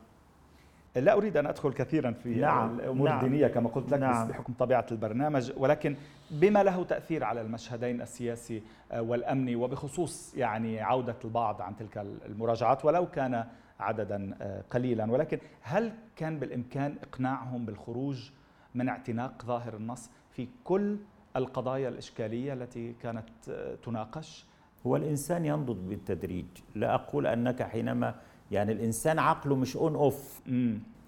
لا 0.96 1.12
أريد 1.12 1.36
أن 1.36 1.46
أدخل 1.46 1.72
كثيرا 1.72 2.10
في 2.10 2.34
نعم 2.34 2.80
الأمور 2.80 3.08
نعم 3.08 3.24
الدينية 3.24 3.46
كما 3.46 3.68
قلت 3.68 3.92
لك 3.92 3.98
نعم. 4.00 4.28
بحكم 4.28 4.52
طبيعة 4.58 4.86
البرنامج 4.90 5.52
ولكن 5.56 5.96
بما 6.30 6.62
له 6.62 6.84
تأثير 6.84 7.24
على 7.24 7.40
المشهدين 7.40 8.02
السياسي 8.02 8.62
آه، 8.92 9.02
والأمني 9.02 9.56
وبخصوص 9.56 10.34
يعني 10.34 10.80
عودة 10.80 11.16
البعض 11.24 11.62
عن 11.62 11.76
تلك 11.76 12.06
المراجعات 12.26 12.84
ولو 12.84 13.06
كان 13.06 13.44
عددا 13.80 14.36
آه، 14.40 14.62
قليلا. 14.70 15.12
ولكن 15.12 15.38
هل 15.62 15.92
كان 16.16 16.38
بالإمكان 16.38 16.96
إقناعهم 17.02 17.64
بالخروج 17.66 18.30
من 18.74 18.88
اعتناق 18.88 19.44
ظاهر 19.46 19.76
النص؟ 19.76 20.10
في 20.32 20.48
كل 20.64 20.96
القضايا 21.36 21.88
الإشكالية 21.88 22.52
التي 22.52 22.92
كانت 23.02 23.28
تناقش. 23.84 24.46
هو 24.86 24.96
الإنسان 24.96 25.44
ينضج 25.44 25.76
بالتدريج. 25.76 26.46
لا 26.74 26.94
أقول 26.94 27.26
أنك 27.26 27.62
حينما 27.62 28.14
يعني 28.50 28.72
الإنسان 28.72 29.18
عقله 29.18 29.56
مش 29.56 29.76
أون 29.76 29.94
أوف 29.94 30.40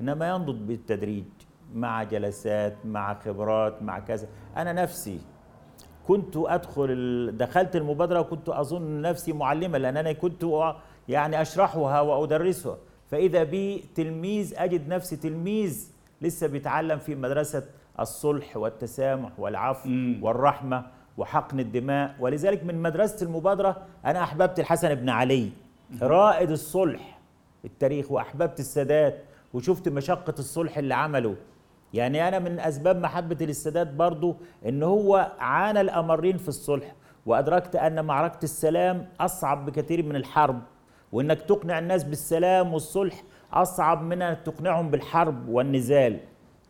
إنما 0.00 0.28
ينضج 0.28 0.56
بالتدريج 0.56 1.24
مع 1.74 2.02
جلسات 2.02 2.86
مع 2.86 3.14
خبرات 3.14 3.82
مع 3.82 3.98
كذا. 3.98 4.28
أنا 4.56 4.72
نفسي 4.72 5.20
كنت 6.06 6.36
أدخل 6.36 7.36
دخلت 7.36 7.76
المبادرة 7.76 8.20
وكنت 8.20 8.48
أظن 8.48 9.00
نفسي 9.00 9.32
معلمة 9.32 9.78
لأن 9.78 9.96
أنا 9.96 10.12
كنت 10.12 10.46
يعني 11.08 11.42
أشرحها 11.42 12.00
وأدرسها. 12.00 12.78
فإذا 13.06 13.42
بي 13.42 13.84
تلميذ 13.94 14.54
أجد 14.56 14.88
نفسي 14.88 15.16
تلميذ 15.16 15.92
لسه 16.22 16.46
بيتعلم 16.46 16.98
في 16.98 17.14
مدرسة 17.14 17.62
الصلح 18.00 18.56
والتسامح 18.56 19.30
والعفو 19.40 19.88
مم. 19.88 20.18
والرحمة 20.22 20.86
وحقن 21.16 21.60
الدماء. 21.60 22.14
ولذلك 22.20 22.64
من 22.64 22.82
مدرسة 22.82 23.26
المبادرة 23.26 23.76
أنا 24.06 24.22
أحببت 24.22 24.60
الحسن 24.60 24.94
بن 24.94 25.08
علي 25.08 25.50
رائد 26.02 26.50
الصلح 26.50 27.18
التاريخ 27.64 28.12
وأحببت 28.12 28.60
السادات 28.60 29.24
وشفت 29.54 29.88
مشقة 29.88 30.34
الصلح 30.38 30.78
اللي 30.78 30.94
عمله. 30.94 31.36
يعني 31.94 32.28
أنا 32.28 32.38
من 32.38 32.60
أسباب 32.60 32.96
محبة 33.00 33.36
للسادات 33.46 33.86
برضو 33.92 34.36
إن 34.66 34.82
هو 34.82 35.32
عانى 35.38 35.80
الأمرين 35.80 36.36
في 36.36 36.48
الصلح 36.48 36.94
وأدركت 37.26 37.76
أن 37.76 38.04
معركة 38.04 38.44
السلام 38.44 39.08
أصعب 39.20 39.66
بكثير 39.66 40.02
من 40.06 40.16
الحرب 40.16 40.60
وإنك 41.12 41.40
تقنع 41.42 41.78
الناس 41.78 42.04
بالسلام 42.04 42.72
والصلح 42.72 43.22
أصعب 43.52 44.02
من 44.02 44.22
أن 44.22 44.42
تقنعهم 44.44 44.90
بالحرب 44.90 45.48
والنزال. 45.48 46.20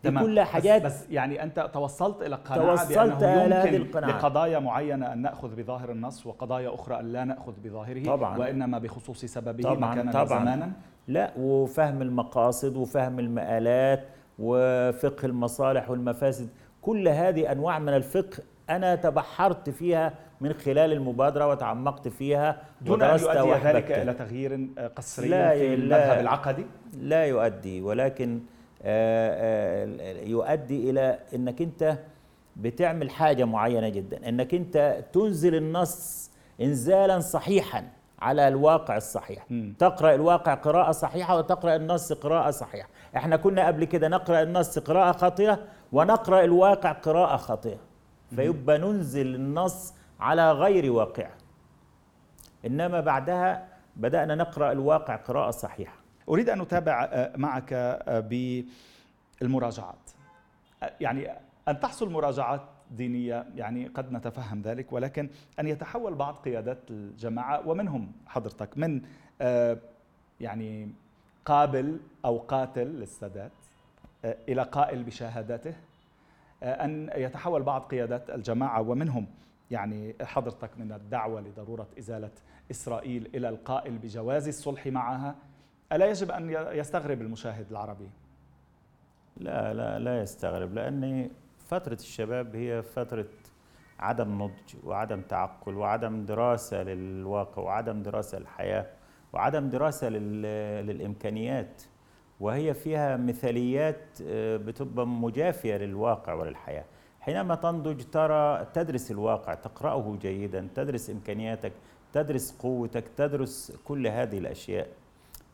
دي 0.04 0.10
كلها 0.10 0.44
حاجات 0.44 0.82
بس, 0.82 1.02
بس 1.02 1.10
يعني 1.10 1.42
أنت 1.42 1.70
توصلت 1.72 2.22
إلى 2.22 2.36
قناعة 2.36 2.76
توصلت 2.76 3.22
إلى 3.22 3.54
هذه 3.54 3.76
القناعة. 3.76 4.10
لقضايا 4.10 4.58
معينة 4.58 5.12
أن 5.12 5.22
نأخذ 5.22 5.54
بظاهر 5.56 5.90
النص 5.90 6.26
وقضايا 6.26 6.74
أخرى 6.74 7.00
أن 7.00 7.12
لا 7.12 7.24
نأخذ 7.24 7.52
بظاهره 7.64 8.04
طبعا. 8.04 8.38
وإنما 8.38 8.78
بخصوص 8.78 9.24
سببه 9.24 9.62
طبعا 9.62 9.92
مكانا 9.94 10.12
طبعا. 10.12 10.24
وزمانا 10.24 10.72
لا 11.08 11.30
وفهم 11.38 12.02
المقاصد 12.02 12.76
وفهم 12.76 13.18
المآلات 13.18 14.04
وفقه 14.38 15.26
المصالح 15.26 15.90
والمفاسد 15.90 16.48
كل 16.82 17.08
هذه 17.08 17.52
أنواع 17.52 17.78
من 17.78 17.88
الفقه 17.88 18.42
أنا 18.70 18.94
تبحرت 18.94 19.70
فيها 19.70 20.12
من 20.40 20.52
خلال 20.52 20.92
المبادرة 20.92 21.46
وتعمقت 21.46 22.08
فيها 22.08 22.56
دون 22.80 23.02
أن 23.02 23.18
يؤدي 23.20 23.52
ذلك 23.68 23.92
إلى 23.92 24.14
تغيير 24.14 24.68
قسري 24.96 25.28
في 25.28 25.74
المذهب 25.74 26.20
العقدي؟ 26.20 26.66
لا 27.00 27.24
يؤدي 27.24 27.82
ولكن 27.82 28.40
يؤدي 30.26 30.90
إلى 30.90 31.18
إنك 31.34 31.62
أنت 31.62 31.98
بتعمل 32.56 33.10
حاجة 33.10 33.44
معينة 33.44 33.88
جدا. 33.88 34.28
إنك 34.28 34.54
أنت 34.54 35.04
تنزل 35.12 35.54
النص 35.54 36.30
انزالا 36.60 37.20
صحيحا 37.20 37.84
على 38.18 38.48
الواقع 38.48 38.96
الصحيح. 38.96 39.44
م. 39.50 39.72
تقرأ 39.72 40.14
الواقع 40.14 40.54
قراءة 40.54 40.92
صحيحة 40.92 41.36
وتقرأ 41.36 41.76
النص 41.76 42.12
قراءة 42.12 42.50
صحيحة. 42.50 42.88
إحنا 43.16 43.36
كنا 43.36 43.66
قبل 43.66 43.84
كده 43.84 44.08
نقرأ 44.08 44.42
النص 44.42 44.78
قراءة 44.78 45.12
خاطئة 45.12 45.58
ونقرأ 45.92 46.44
الواقع 46.44 46.92
قراءة 46.92 47.36
خاطئة. 47.36 47.78
فيبقى 48.36 48.78
ننزل 48.78 49.34
النص 49.34 49.94
على 50.20 50.52
غير 50.52 50.92
واقع. 50.92 51.28
إنما 52.66 53.00
بعدها 53.00 53.68
بدأنا 53.96 54.34
نقرأ 54.34 54.72
الواقع 54.72 55.16
قراءة 55.16 55.50
صحيحة. 55.50 56.01
أريد 56.28 56.50
أن 56.50 56.60
أتابع 56.60 57.04
آه، 57.04 57.36
معك 57.36 57.72
آه، 57.72 58.20
بالمراجعات. 59.40 60.10
آه، 60.82 60.92
يعني 61.00 61.30
أن 61.68 61.80
تحصل 61.80 62.10
مراجعات 62.10 62.62
دينية 62.90 63.46
يعني 63.54 63.86
قد 63.86 64.12
نتفهم 64.12 64.62
ذلك 64.62 64.92
ولكن 64.92 65.28
أن 65.60 65.66
يتحول 65.66 66.14
بعض 66.14 66.34
قيادات 66.34 66.78
الجماعة 66.90 67.68
ومنهم 67.68 68.12
حضرتك 68.26 68.78
من 68.78 69.02
يعني 70.40 70.92
قابل 71.44 72.00
أو 72.24 72.38
قاتل 72.38 72.86
للسادات 72.86 73.52
إلى 74.24 74.62
قائل 74.62 75.02
بشهاداته 75.02 75.74
أن 76.62 77.10
يتحول 77.16 77.62
بعض 77.62 77.82
قيادات 77.82 78.30
الجماعة 78.30 78.80
ومنهم 78.80 79.26
يعني 79.70 80.14
حضرتك 80.22 80.70
من 80.78 80.92
الدعوة 80.92 81.40
لضرورة 81.40 81.88
إزالة 81.98 82.30
إسرائيل 82.70 83.30
إلى 83.34 83.48
القائل 83.48 83.98
بجواز 83.98 84.48
الصلح 84.48 84.86
معها. 84.86 85.34
ألا 85.92 86.06
يجب 86.06 86.30
أن 86.30 86.50
يستغرب 86.72 87.22
المشاهد 87.22 87.66
العربي؟ 87.70 88.10
لا 89.36 89.74
لا 89.74 89.98
لا 89.98 90.22
يستغرب 90.22 90.74
لأن 90.74 91.30
فترة 91.68 91.94
الشباب 91.94 92.56
هي 92.56 92.82
فترة 92.82 93.26
عدم 93.98 94.42
نضج 94.42 94.74
وعدم 94.84 95.20
تعقل 95.20 95.74
وعدم 95.74 96.24
دراسة 96.24 96.82
للواقع 96.82 97.62
وعدم 97.62 98.02
دراسة 98.02 98.38
للحياة 98.38 98.86
وعدم 99.32 99.68
دراسة 99.68 100.08
للإمكانيات. 100.08 101.82
وهي 102.40 102.74
فيها 102.74 103.16
مثاليات 103.16 104.18
آه، 104.26 104.56
بتبقى 104.56 105.06
مجافية 105.06 105.76
للواقع 105.76 106.32
وللحياة. 106.34 106.84
حينما 107.20 107.54
تنضج 107.54 108.02
ترى 108.12 108.66
تدرس 108.74 109.10
الواقع 109.10 109.54
تقرأه 109.54 110.16
جيدا 110.20 110.68
تدرس 110.74 111.10
إمكانياتك 111.10 111.72
تدرس 112.12 112.56
قوتك 112.58 113.04
تدرس 113.16 113.72
كل 113.84 114.06
هذه 114.06 114.38
الأشياء. 114.38 114.88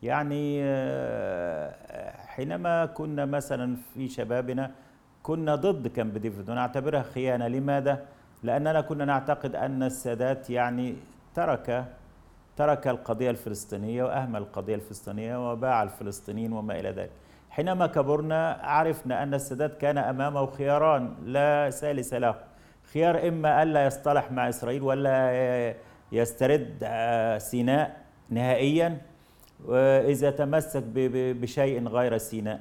يعني 0.03 0.59
آه، 0.63 2.11
حينما 2.25 2.85
كنا 2.85 3.25
مثلا 3.25 3.77
في 3.93 4.07
شبابنا 4.07 4.71
كنا 5.23 5.55
ضد 5.55 5.87
كامب 5.87 6.17
ديفيد 6.17 6.49
ونعتبرها 6.49 7.01
خيانة 7.01 7.47
لماذا؟ 7.47 8.05
لأننا 8.43 8.81
كنا 8.81 9.05
نعتقد 9.05 9.55
أن 9.55 9.83
السادات 9.83 10.49
يعني 10.49 10.95
ترك 11.35 11.85
ترك 12.57 12.87
القضية 12.87 13.29
الفلسطينية 13.29 14.03
واهمل 14.03 14.41
القضية 14.41 14.75
الفلسطينية 14.75 15.51
وباع 15.51 15.83
الفلسطينيين 15.83 16.53
وما 16.53 16.79
إلى 16.79 16.89
ذلك. 16.91 17.09
حينما 17.49 17.87
كبرنا 17.87 18.59
عرفنا 18.63 19.23
أن 19.23 19.33
السادات 19.33 19.77
كان 19.77 19.97
أمامه 19.97 20.45
خياران 20.45 21.13
لا 21.25 21.69
ثالث 21.69 22.13
له. 22.13 22.35
خيار 22.93 23.27
إما 23.27 23.63
الا 23.63 23.85
يصطلح 23.85 24.31
مع 24.31 24.49
إسرائيل 24.49 24.83
ولا 24.83 25.31
يسترد 26.11 26.77
آه، 26.83 27.37
سيناء 27.37 27.97
نهائيا 28.29 28.97
وإذا 29.65 30.29
تمسك 30.31 30.83
بشيء 31.41 31.87
غير 31.87 32.17
سيناء. 32.17 32.59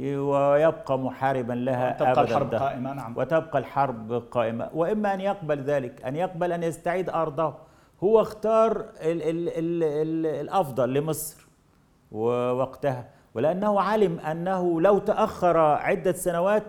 ويبقى 0.00 0.98
محاربا 0.98 1.52
لها 1.52 1.92
تبقى 1.92 2.20
الحرب 2.22 2.54
قائمة 2.54 2.92
نعم. 2.92 3.16
وتبقى 3.16 3.58
الحرب 3.58 4.12
قائمة. 4.30 4.70
وإما 4.74 5.14
أن 5.14 5.20
يقبل 5.20 5.60
ذلك 5.60 6.04
أن 6.04 6.16
يقبل 6.16 6.52
أن 6.52 6.62
يستعيد 6.62 7.10
أرضه. 7.10 7.54
هو 8.04 8.20
اختار 8.20 8.70
ال 8.80 9.22
ال 9.22 9.48
ال 9.48 9.82
ال 9.84 10.26
الأفضل 10.26 10.94
لمصر 10.94 11.46
ووقتها 12.12 13.04
ولأنه 13.34 13.80
علم 13.80 14.18
أنه 14.18 14.80
لو 14.80 14.98
تأخر 14.98 15.58
عدة 15.58 16.12
سنوات 16.12 16.62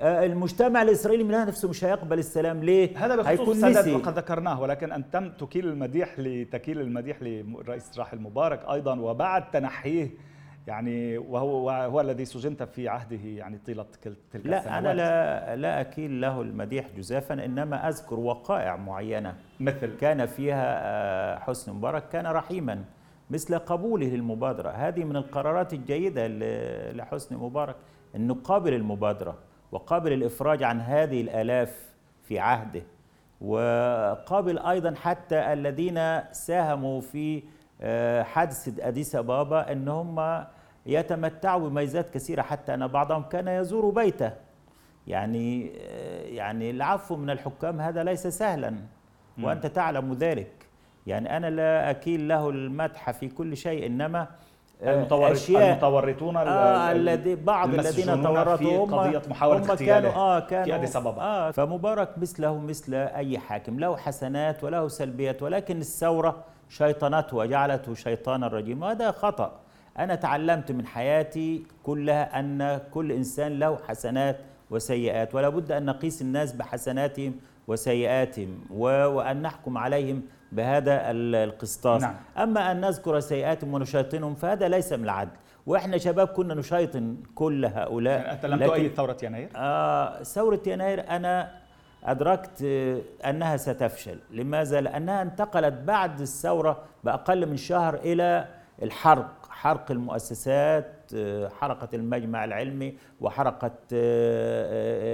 المجتمع 0.00 0.82
الإسرائيلي 0.82 1.24
من 1.24 1.30
نفسه 1.30 1.68
مش 1.68 1.84
هيقبل 1.84 2.18
السلام. 2.18 2.64
ليه؟ 2.64 3.06
هذا 3.06 3.16
بخصوص 3.16 3.48
السادات 3.64 3.88
وقد 3.88 4.18
ذكرناه 4.18 4.60
ولكن 4.60 4.92
أن 4.92 5.10
تم 5.10 5.30
تكيل 5.30 5.66
المديح 5.68 6.18
لتكيل 6.18 6.80
المديح 6.80 7.22
للرئيس 7.22 7.98
راحل 7.98 8.18
مبارك 8.18 8.60
أيضا 8.70 9.00
وبعد 9.00 9.50
تنحيه 9.50 10.10
يعني 10.66 11.18
وهو 11.18 11.70
هو 11.70 12.00
الذي 12.00 12.24
سجنت 12.24 12.62
في 12.62 12.88
عهده 12.88 13.18
يعني 13.24 13.58
طيلة 13.66 13.86
تلك 14.02 14.46
لا 14.46 14.58
السنوات. 14.58 14.78
أنا 14.78 14.94
لا 14.94 15.56
لا 15.56 15.80
أكيل 15.80 16.20
له 16.20 16.40
المديح 16.42 16.86
جزافا 16.96 17.34
إنما 17.34 17.88
أذكر 17.88 18.20
وقائع 18.20 18.76
معينة. 18.76 19.34
مثل؟ 19.60 19.96
كان 20.00 20.26
فيها 20.26 20.80
آه، 20.82 21.38
حسني 21.38 21.74
مبارك 21.74 22.08
كان 22.08 22.26
رحيما 22.26 22.84
مثل 23.30 23.58
قبوله 23.58 24.06
للمبادرة. 24.06 24.70
هذه 24.70 25.04
من 25.04 25.16
القرارات 25.16 25.72
الجيدة 25.72 26.26
لحسني 26.92 27.38
مبارك 27.38 27.76
انه 28.16 28.34
قابل 28.34 28.74
المبادرة. 28.74 29.38
وقابل 29.72 30.12
الإفراج 30.12 30.62
عن 30.62 30.80
هذه 30.80 31.20
الآلاف 31.20 31.94
في 32.22 32.38
عهده 32.38 32.82
وقابل 33.40 34.58
أيضا 34.58 34.94
حتى 34.94 35.52
الذين 35.52 36.20
ساهموا 36.32 37.00
في 37.00 37.42
آه، 37.80 38.22
حادثه 38.22 38.88
أديس 38.88 39.16
أبابا 39.16 39.72
ان 39.72 39.88
هم 39.88 40.44
يتمتعوا 40.86 41.68
بميزات 41.68 42.14
كثيرة 42.14 42.42
حتى 42.42 42.74
أن 42.74 42.86
بعضهم 42.86 43.22
كان 43.22 43.48
يزور 43.48 43.90
بيته. 43.90 44.32
يعني 45.06 45.72
آه، 45.80 46.22
يعني 46.22 46.70
العفو 46.70 47.16
من 47.16 47.30
الحكام 47.30 47.80
هذا 47.80 48.04
ليس 48.04 48.26
سهلا 48.26 48.74
وأنت 49.42 49.66
تعلم 49.66 50.12
ذلك. 50.14 50.52
يعني 51.06 51.36
أنا 51.36 51.50
لا 51.50 51.90
أكيل 51.90 52.28
له 52.28 52.50
المدح 52.50 53.10
في 53.10 53.28
كل 53.28 53.56
شيء 53.56 53.86
إنما 53.86 54.28
المتورط 54.82 55.30
أشياء 55.30 55.70
المتورطون 55.72 56.36
آه 56.36 56.92
الذي 56.92 57.34
بعض 57.34 57.74
الذين 57.74 58.22
تورطوا 58.22 58.84
هم 58.84 58.94
قضية 58.94 59.22
محاولة 59.30 59.72
هم 59.72 59.74
كانوا 59.74 60.10
آه 60.10 60.40
كانوا 60.40 60.86
في 60.86 60.98
آه 60.98 61.50
فمبارك 61.50 62.18
مثله 62.18 62.58
مثل 62.58 62.94
أي 62.94 63.38
حاكم. 63.38 63.80
له 63.80 63.96
حسنات 63.96 64.64
وله 64.64 64.88
سلبيات 64.88 65.42
ولكن 65.42 65.78
الثورة 65.80 66.44
شيطنته 66.68 67.36
وجعلته 67.36 67.94
شيطانا 67.94 68.46
رجيما 68.46 68.86
وهذا 68.86 69.10
خطأ. 69.10 69.52
أنا 69.98 70.14
تعلمت 70.14 70.72
من 70.72 70.86
حياتي 70.86 71.62
كلها 71.82 72.38
أن 72.40 72.80
كل 72.90 73.12
إنسان 73.12 73.58
له 73.58 73.78
حسنات 73.88 74.36
وسيئات 74.70 75.34
ولا 75.34 75.48
بد 75.48 75.72
أن 75.72 75.84
نقيس 75.84 76.22
الناس 76.22 76.52
بحسناتهم 76.52 77.34
وسيئاتهم 77.68 78.60
وأن 78.70 79.42
نحكم 79.42 79.78
عليهم 79.78 80.22
بهذا 80.52 81.10
القسطاس 81.10 82.02
نعم. 82.02 82.14
أما 82.38 82.70
أن 82.70 82.80
نذكر 82.80 83.20
سيئاتهم 83.20 83.74
ونشيطنهم 83.74 84.34
فهذا 84.34 84.68
ليس 84.68 84.92
من 84.92 85.04
العدل 85.04 85.30
وإحنا 85.66 85.98
شباب 85.98 86.28
كنا 86.28 86.54
نشيطن 86.54 87.16
كل 87.34 87.64
هؤلاء 87.64 88.32
انت 88.32 88.46
لم 88.46 88.66
تؤيد 88.66 88.94
ثورة 88.94 89.16
يناير؟ 89.22 89.48
آه 89.56 90.22
ثورة 90.22 90.62
يناير 90.66 91.10
أنا 91.10 91.50
أدركت 92.04 92.62
أنها 93.24 93.56
ستفشل 93.56 94.18
لماذا؟ 94.30 94.80
لأنها 94.80 95.22
انتقلت 95.22 95.74
بعد 95.74 96.20
الثورة 96.20 96.82
بأقل 97.04 97.46
من 97.46 97.56
شهر 97.56 97.94
إلى 97.94 98.48
الحرق 98.82 99.38
حرق 99.50 99.90
المؤسسات 99.90 100.92
حرقة 101.60 101.88
المجمع 101.94 102.44
العلمي 102.44 102.98
وحرقة 103.20 103.72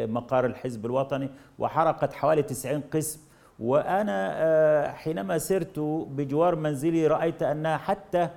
مقار 0.07 0.47
الحزب 0.47 0.87
الوطني 0.87 1.31
وحرقت 1.59 2.13
حوالي 2.13 2.43
90 2.43 2.81
قسم 2.81 3.21
وأنا 3.59 4.93
حينما 4.93 5.39
سرت 5.39 5.79
بجوار 6.11 6.57
منزلي 6.57 7.07
رأيت 7.07 7.43
أنها 7.43 7.77
حتى 7.77 8.29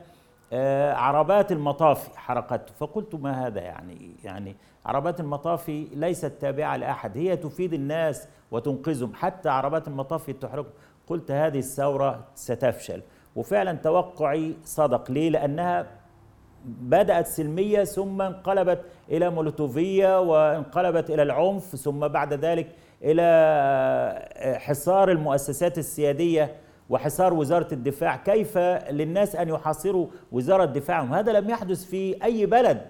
عربات 0.93 1.51
المطافي 1.51 2.19
حرقته 2.19 2.73
فقلت 2.79 3.15
ما 3.15 3.47
هذا 3.47 3.61
يعني؟ 3.61 4.11
يعني 4.23 4.55
عربات 4.85 5.19
المطافي 5.19 5.87
ليست 5.93 6.25
تابعة 6.25 6.77
لأحد. 6.77 7.17
هي 7.17 7.37
تفيد 7.37 7.73
الناس 7.73 8.27
وتنقذهم. 8.51 9.13
حتى 9.13 9.49
عربات 9.49 9.87
المطافي 9.87 10.33
تحرقهم. 10.33 10.71
قلت 11.07 11.31
هذه 11.31 11.59
الثورة 11.59 12.25
ستفشل. 12.35 13.01
وفعلا 13.35 13.73
توقعي 13.73 14.55
صدق. 14.63 15.11
ليه؟ 15.11 15.29
لأنها 15.29 15.87
بدأت 16.65 17.27
سلمية 17.27 17.83
ثم 17.83 18.21
انقلبت 18.21 18.81
إلى 19.09 19.29
مولوتوفية 19.29 20.19
وانقلبت 20.19 21.09
إلى 21.09 21.23
العنف 21.23 21.63
ثم 21.63 22.07
بعد 22.07 22.33
ذلك 22.33 22.67
إلى 23.03 24.57
حصار 24.59 25.11
المؤسسات 25.11 25.77
السيادية 25.77 26.55
وحصار 26.89 27.33
وزارة 27.33 27.67
الدفاع. 27.73 28.15
كيف 28.15 28.57
للناس 28.91 29.35
أن 29.35 29.49
يحاصروا 29.49 30.07
وزارة 30.31 30.65
دفاعهم؟ 30.65 31.13
هذا 31.13 31.31
لم 31.31 31.49
يحدث 31.49 31.85
في 31.85 32.23
أي 32.23 32.45
بلد. 32.45 32.81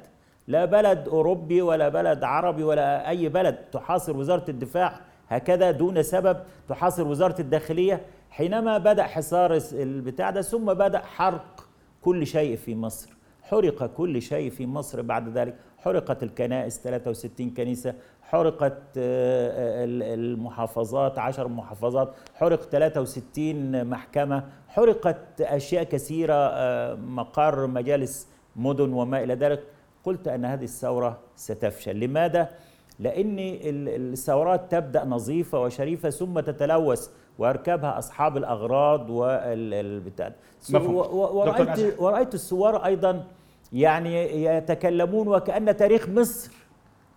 لا 0.47 0.65
بلد 0.65 1.07
أوروبي 1.07 1.61
ولا 1.61 1.89
بلد 1.89 2.23
عربي 2.23 2.63
ولا 2.63 3.09
أي 3.09 3.29
بلد. 3.29 3.55
تحاصر 3.55 4.17
وزارة 4.17 4.49
الدفاع 4.49 4.99
هكذا 5.29 5.71
دون 5.71 6.03
سبب. 6.03 6.37
تحاصر 6.69 7.07
وزارة 7.07 7.41
الداخلية 7.41 8.01
حينما 8.29 8.77
بدأ 8.77 9.03
حصار 9.03 9.59
البتاع 9.73 10.29
ده 10.29 10.41
ثم 10.41 10.73
بدأ 10.73 10.99
حرق 10.99 11.67
كل 12.01 12.27
شيء 12.27 12.55
في 12.55 12.75
مصر. 12.75 13.16
حرق 13.49 13.85
كل 13.85 14.21
شيء 14.21 14.49
في 14.49 14.65
مصر 14.65 15.01
بعد 15.01 15.29
ذلك. 15.37 15.55
حرقت 15.77 16.23
الكنائس 16.23 16.79
63 16.83 17.49
كنيسة 17.49 17.93
حرقت 18.21 18.77
آه، 18.97 19.85
المحافظات 20.15 21.19
10 21.19 21.47
محافظات 21.47 22.13
حرق 22.35 22.61
63 22.61 23.85
محكمة 23.85 24.43
حرقت 24.67 25.41
أشياء 25.41 25.83
كثيرة 25.83 26.33
آه، 26.33 26.95
مقر 26.95 27.67
مجالس 27.67 28.27
مدن 28.55 28.93
وما 28.93 29.23
إلى 29.23 29.33
ذلك. 29.33 29.63
قلت 30.03 30.27
أن 30.27 30.45
هذه 30.45 30.63
الثورة 30.63 31.17
ستفشل. 31.35 31.99
لماذا؟ 31.99 32.49
لأن 32.99 33.35
الثورات 33.39 34.71
تبدأ 34.71 35.05
نظيفة 35.05 35.61
وشريفة 35.61 36.09
ثم 36.09 36.39
تتلوث 36.39 37.09
ويركبها 37.39 37.97
أصحاب 37.97 38.37
الأغراض 38.37 39.09
والبتاع 39.09 40.31
ورأيت, 40.73 41.99
ورأيت 42.01 42.33
الثوار 42.33 42.85
أيضا 42.85 43.23
يعني 43.73 44.43
يتكلمون 44.43 45.27
وكأن 45.27 45.77
تاريخ 45.77 46.09
مصر 46.09 46.51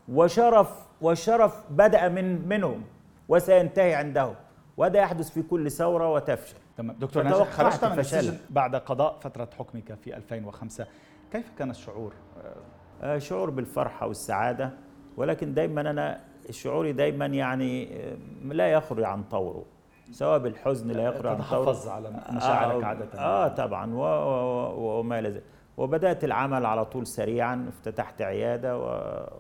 وشرف 0.09 0.69
والشرف 1.01 1.63
بدأ 1.71 2.09
من 2.09 2.49
منهم 2.49 2.83
وسينتهي 3.29 3.95
عندهم. 3.95 4.35
وهذا 4.77 4.99
يحدث 4.99 5.31
في 5.31 5.43
كل 5.43 5.71
ثورة 5.71 6.13
وتفشل. 6.13 6.57
تمام. 6.77 6.97
دكتور 7.01 7.23
ناجح 7.23 7.51
خرجت 7.51 7.85
من 7.85 7.99
السجن 7.99 8.37
بعد 8.51 8.77
قضاء 8.77 9.19
فترة 9.21 9.49
حكمك 9.59 9.95
في 9.95 10.17
2005 10.17 10.87
كيف 11.33 11.51
كان 11.59 11.71
الشعور؟ 11.71 12.13
آه، 13.03 13.19
شعور 13.19 13.51
بالفرحة 13.51 14.07
والسعادة. 14.07 14.71
ولكن 15.17 15.55
دايما 15.55 15.81
أنا 15.81 16.21
شعوري 16.51 16.93
دايما 16.93 17.27
يعني 17.27 17.97
آه، 18.01 18.17
لا 18.45 18.73
يخرج 18.73 19.05
عن 19.05 19.23
طوره. 19.23 19.65
سواء 20.11 20.39
بالحزن 20.39 20.91
لا 20.91 21.03
يخرج 21.03 21.27
عن 21.27 21.37
طوره. 21.43 21.73
تحفظ 21.73 21.89
على 21.89 22.11
مشاعرك 22.33 22.83
آه 22.83 22.87
عادة. 22.87 23.19
آه 23.19 23.49
طبعا. 23.49 23.91
وما 24.77 25.19
إلى 25.19 25.29
ذلك. 25.29 25.43
وبدأت 25.81 26.25
العمل 26.25 26.67
على 26.67 26.85
طول 26.85 27.07
سريعا 27.07 27.67
افتتحت 27.69 28.23
عيادة 28.23 28.79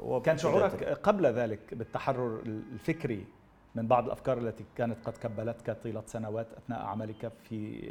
و... 0.02 0.20
كان 0.20 0.38
شعورك 0.38 0.84
قبل 1.02 1.26
ذلك 1.26 1.74
بالتحرر 1.74 2.40
الفكري 2.46 3.26
من 3.74 3.86
بعض 3.86 4.04
الأفكار 4.04 4.38
التي 4.38 4.64
كانت 4.76 4.96
قد 5.04 5.16
كبلتك 5.16 5.76
طيلة 5.82 6.02
سنوات 6.06 6.46
أثناء 6.56 6.86
عملك 6.86 7.32
في 7.42 7.90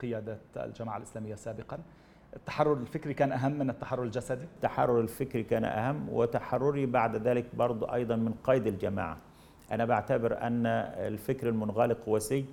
قيادة 0.00 0.38
الجماعة 0.56 0.96
الإسلامية 0.96 1.34
سابقا؟ 1.34 1.78
التحرر 2.36 2.72
الفكري 2.72 3.14
كان 3.14 3.32
أهم 3.32 3.52
من 3.52 3.70
التحرر 3.70 4.02
الجسدي؟ 4.02 4.44
التحرر 4.44 5.00
الفكري 5.00 5.42
كان 5.42 5.64
أهم 5.64 6.08
وتحرري 6.08 6.86
بعد 6.86 7.16
ذلك 7.16 7.54
برضو 7.54 7.84
أيضا 7.86 8.16
من 8.16 8.34
قيد 8.44 8.66
الجماعة. 8.66 9.16
أنا 9.72 9.84
بعتبر 9.84 10.42
أن 10.42 10.66
الفكر 10.66 11.48
المنغلق 11.48 12.08
هو 12.08 12.18
سجن 12.18 12.46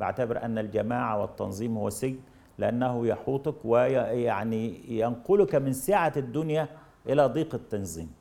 بعتبر 0.00 0.42
أن 0.42 0.58
الجماعة 0.58 1.20
والتنظيم 1.20 1.76
هو 1.76 1.90
سجن. 1.90 2.18
لأنه 2.58 3.06
يحوطك 3.06 3.54
ويعني 3.64 4.80
ينقلك 4.88 5.54
من 5.54 5.72
سعة 5.72 6.12
الدنيا 6.16 6.68
إلى 7.08 7.26
ضيق 7.26 7.54
التنظيم 7.54 8.12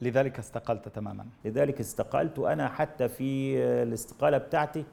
لذلك 0.00 0.38
استقلت 0.38 0.88
تماما. 0.88 1.26
لذلك 1.44 1.80
استقلت 1.80 2.38
وأنا 2.38 2.68
حتى 2.68 3.08
في 3.08 3.58
الاستقالة 3.58 4.38
بتاعتي. 4.38 4.84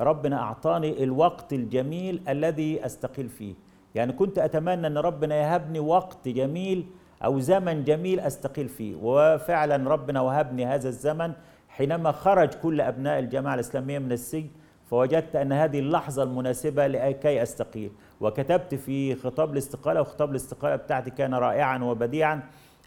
ربنا 0.00 0.42
أعطاني 0.42 1.04
الوقت 1.04 1.52
الجميل 1.52 2.22
الذي 2.28 2.86
أستقيل 2.86 3.28
فيه. 3.28 3.54
يعني 3.94 4.12
كنت 4.12 4.38
أتمنى 4.38 4.86
أن 4.86 4.98
ربنا 4.98 5.34
يهبني 5.34 5.80
وقت 5.80 6.28
جميل 6.28 6.86
أو 7.24 7.40
زمن 7.40 7.84
جميل 7.84 8.20
أستقيل 8.20 8.68
فيه. 8.68 8.96
وفعلا 9.02 9.90
ربنا 9.90 10.20
وهبني 10.20 10.66
هذا 10.66 10.88
الزمن 10.88 11.32
حينما 11.68 12.12
خرج 12.12 12.54
كل 12.54 12.80
أبناء 12.80 13.18
الجماعة 13.18 13.54
الإسلامية 13.54 13.98
من 13.98 14.12
السجن 14.12 14.48
فوجدت 14.92 15.36
أن 15.36 15.52
هذه 15.52 15.78
اللحظة 15.78 16.22
المناسبة 16.22 16.86
لكي 16.86 17.42
أستقيل. 17.42 17.92
وكتبت 18.20 18.74
في 18.74 19.14
خطاب 19.14 19.52
الاستقالة 19.52 20.00
وخطاب 20.00 20.30
الاستقالة 20.30 20.76
بتاعتي 20.76 21.10
كان 21.10 21.34
رائعا 21.34 21.78
وبديعا 21.78 22.42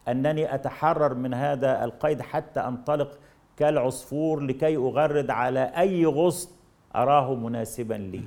أنني 0.07 0.55
أتحرر 0.55 1.13
من 1.13 1.33
هذا 1.33 1.83
القيد 1.83 2.21
حتى 2.21 2.59
أنطلق 2.59 3.19
كالعصفور 3.57 4.39
لكي 4.39 4.75
أغرد 4.75 5.29
على 5.29 5.59
أي 5.77 6.05
غصن 6.05 6.49
أراه 6.95 7.35
مناسبا 7.35 7.93
لي. 7.93 8.21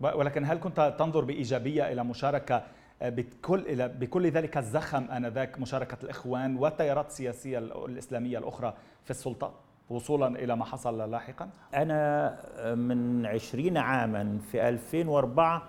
ولكن 0.00 0.44
هل 0.44 0.58
كنت 0.58 0.94
تنظر 0.98 1.24
بإيجابية 1.24 1.92
إلى 1.92 2.04
مشاركة 2.04 2.62
بكل 3.02 3.88
بكل 3.88 4.30
ذلك 4.30 4.56
الزخم 4.56 5.04
آنذاك 5.10 5.60
مشاركة 5.60 5.96
الإخوان 6.02 6.56
والتيارات 6.56 7.06
السياسية 7.06 7.58
الإسلامية 7.58 8.38
الأخرى 8.38 8.74
في 9.04 9.10
السلطة؟ 9.10 9.52
وصولا 9.90 10.26
إلى 10.26 10.56
ما 10.56 10.64
حصل 10.64 11.10
لاحقا؟ 11.10 11.48
أنا 11.74 12.34
من 12.74 13.26
عشرين 13.26 13.76
عاما 13.76 14.38
في 14.50 14.68
2004 14.68 15.62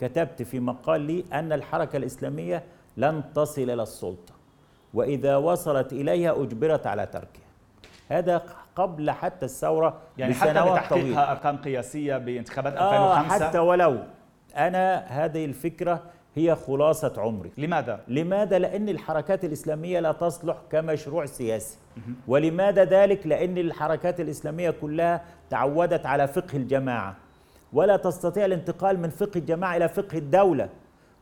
كتبت 0.00 0.42
في 0.42 0.60
مقال 0.60 1.00
لي 1.00 1.24
أن 1.32 1.52
الحركة 1.52 1.96
الإسلامية 1.96 2.62
لن 2.96 3.22
تصل 3.34 3.62
إلى 3.62 3.82
السلطة 3.82 4.34
وإذا 4.94 5.36
وصلت 5.36 5.92
إليها 5.92 6.42
أجبرت 6.42 6.86
على 6.86 7.06
تركها. 7.06 7.46
هذا 8.08 8.42
قبل 8.76 9.10
حتى 9.10 9.46
الثورة 9.46 9.96
يعني 10.18 10.34
حتى 10.34 10.52
بتحقيقها 10.52 11.32
أرقام 11.32 11.56
قياسية 11.56 12.16
بانتخابات 12.18 12.72
2005 12.72 13.44
آه 13.44 13.48
حتى 13.48 13.58
ولو. 13.58 13.98
أنا 14.56 14.98
هذه 14.98 15.44
الفكرة 15.44 16.02
هي 16.36 16.54
خلاصة 16.56 17.12
عمري 17.18 17.50
لماذا؟ 17.58 18.00
لماذا؟ 18.08 18.58
لأن 18.58 18.88
الحركات 18.88 19.44
الإسلامية 19.44 20.00
لا 20.00 20.12
تصلح 20.12 20.56
كمشروع 20.70 21.26
سياسي 21.26 21.78
ولماذا 22.28 22.84
ذلك؟ 22.84 23.26
لأن 23.26 23.58
الحركات 23.58 24.20
الإسلامية 24.20 24.70
كلها 24.70 25.24
تعودت 25.50 26.06
على 26.06 26.28
فقه 26.28 26.56
الجماعة 26.56 27.16
ولا 27.72 27.96
تستطيع 27.96 28.44
الانتقال 28.44 29.00
من 29.00 29.10
فقه 29.10 29.38
الجماعة 29.38 29.76
إلى 29.76 29.88
فقه 29.88 30.18
الدولة 30.18 30.68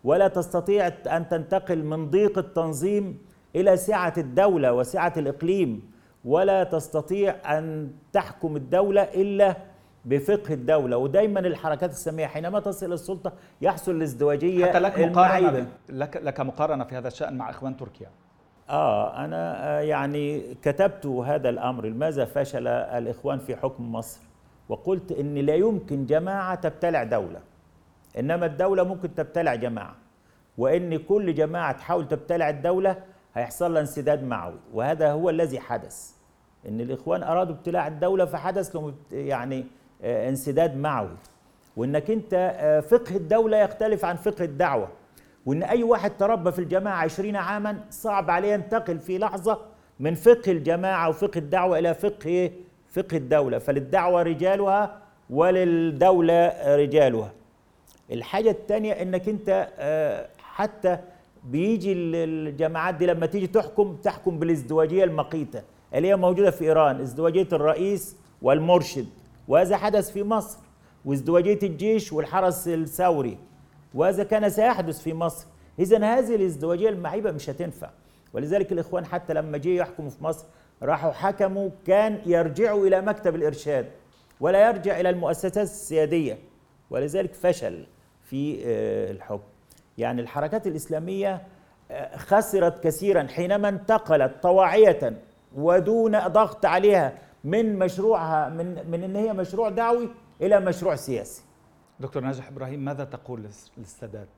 ولا 0.05 0.29
تستطيع 0.29 0.87
أن 0.87 1.29
تنتقل 1.29 1.85
من 1.85 2.11
ضيق 2.11 2.39
التنظيم 2.39 3.19
إلى 3.57 3.77
سعة 3.77 4.15
الدولة 4.19 4.73
وسعة 4.73 5.13
الإقليم 5.17 5.91
ولا 6.25 6.65
تستطيع 6.65 7.59
أن 7.59 7.91
تحكم 8.13 8.57
الدولة 8.57 9.03
إلا 9.03 9.57
بفقه 10.05 10.55
الدولة. 10.55 10.97
ودايما 10.97 11.41
الحركات 11.41 11.91
الإسلامية 11.91 12.27
حينما 12.27 12.61
تصل 12.61 12.93
السلطة 12.93 13.33
يحصل 13.61 13.93
الازدواجية 13.93 14.67
حتى 14.67 14.79
لك 14.79 14.99
مقارنة 14.99 15.67
لك, 15.89 16.17
لك 16.17 16.41
مقارنة 16.41 16.85
في 16.85 16.95
هذا 16.95 17.09
الشأن 17.09 17.37
مع 17.37 17.51
إخوان 17.51 17.77
تركيا. 17.77 18.09
آه 18.71 19.25
أنا 19.25 19.81
يعني 19.81 20.55
كتبت 20.63 21.07
هذا 21.07 21.49
الأمر 21.49 21.87
لماذا 21.87 22.25
فشل 22.25 22.67
الإخوان 22.69 23.39
في 23.39 23.57
حكم 23.57 23.93
مصر؟ 23.93 24.21
وقلت 24.69 25.13
إن 25.13 25.35
لا 25.35 25.55
يمكن 25.55 26.07
جماعة 26.07 26.55
تبتلع 26.55 27.05
دولة. 27.05 27.41
إنما 28.19 28.47
الدولة 28.47 28.83
ممكن 28.83 29.15
تبتلع 29.15 29.55
جماعة. 29.55 29.97
وإن 30.59 30.97
كل 30.97 31.35
جماعة 31.35 31.73
تحاول 31.73 32.09
تبتلع 32.09 32.49
الدولة 32.49 32.97
هيحصل 33.35 33.75
لها 33.75 33.81
انسداد 33.81 34.25
معوي. 34.25 34.59
وهذا 34.75 35.13
هو 35.13 35.31
الذي 35.31 35.61
حدث. 35.61 36.11
إن 36.69 36.81
الإخوان 36.81 37.23
أرادوا 37.23 37.55
ابتلاع 37.55 37.87
الدولة 37.87 38.25
فحدث 38.25 38.77
لهم 38.77 38.95
يعني 39.13 39.65
انسداد 40.03 40.77
معوي 40.77 41.17
وإنك 41.77 42.11
أنت 42.11 42.35
فقه 42.91 43.17
الدولة 43.17 43.57
يختلف 43.57 44.05
عن 44.05 44.17
فقه 44.17 44.45
الدعوة 44.45 44.89
وإن 45.47 45.63
أي 45.63 45.83
واحد 45.83 46.17
تربى 46.17 46.53
في 46.53 46.59
الجماعة 46.59 46.97
عشرين 46.97 47.37
عاما 47.37 47.79
صعب 47.91 48.31
عليه 48.31 48.53
ينتقل 48.53 48.99
في 48.99 49.19
لحظة 49.19 49.59
من 50.01 50.15
فقه 50.15 50.53
الجماعة 50.53 51.09
وفقه 51.09 51.39
الدعوة 51.39 51.79
إلى 51.79 51.95
فقه 51.95 52.51
فقه 52.91 53.17
الدولة. 53.17 53.59
فللدعوة 53.59 54.23
رجالها 54.23 54.99
وللدولة 55.31 56.53
رجالها. 56.77 57.33
الحاجة 58.13 58.51
الثانية 58.51 58.93
إنك 58.93 59.29
أنت 59.29 59.69
حتى 60.39 60.99
بيجي 61.45 61.93
الجماعات 61.93 62.95
دي 62.95 63.07
لما 63.07 63.27
تيجي 63.27 63.47
تحكم 63.47 63.97
تحكم 64.03 64.39
بالازدواجية 64.39 65.05
المقيتة 65.05 65.63
اللي 65.95 66.09
هي 66.09 66.17
موجودة 66.17 66.51
في 66.51 66.65
إيران 66.65 67.01
ازدواجية 67.01 67.49
الرئيس 67.53 68.17
والمرشد. 68.43 69.07
وهذا 69.49 69.77
حدث 69.77 70.11
في 70.11 70.23
مصر 70.23 70.59
وازدواجية 71.05 71.59
الجيش 71.63 72.13
والحرس 72.13 72.69
الثوري. 72.69 73.39
وهذا 73.95 74.25
كان 74.25 74.51
سيحدث 74.51 75.01
في 75.03 75.15
مصر. 75.15 75.47
إذا 75.79 76.05
هذه 76.05 76.35
الازدواجية 76.35 76.89
المعيبة 76.89 77.33
مش 77.33 77.51
هتنفع. 77.51 77.91
ولذلك 78.33 78.73
الإخوان 78.73 79.05
حتى 79.05 79.35
لما 79.35 79.59
جه 79.59 79.69
يحكموا 79.69 80.11
في 80.11 80.25
مصر 80.25 80.47
راحوا 80.83 81.13
حكموا 81.13 81.71
كان 81.87 82.19
يرجعوا 82.27 82.87
إلى 82.87 83.01
مكتب 83.01 83.35
الإرشاد 83.35 83.87
ولا 84.41 84.69
يرجع 84.69 85.01
إلى 85.01 85.11
المؤسسات 85.11 85.59
السيادية. 85.59 86.39
ولذلك 86.91 87.35
فشل 87.35 87.87
في 88.23 88.59
الحكم. 89.11 89.49
يعني 89.99 90.21
الحركات 90.21 90.67
الإسلامية 90.67 91.43
خسرت 92.17 92.85
كثيرا 92.85 93.27
حينما 93.27 93.69
انتقلت 93.69 94.33
طواعية 94.43 95.23
ودون 95.57 96.19
ضغط 96.19 96.67
عليها 96.67 97.19
من 97.45 97.79
مشروعها 97.79 98.49
من 98.49 98.91
من 98.91 99.03
إن 99.03 99.17
هي 99.17 99.33
مشروع 99.33 99.69
دعوي 99.69 100.09
إلى 100.43 100.61
مشروع 100.61 100.95
سياسي. 100.95 101.43
دكتور 102.01 102.23
ناجح 102.23 102.49
إبراهيم 102.49 102.85
ماذا 102.85 103.05
تقول 103.05 103.47
للسادات؟ 103.79 104.29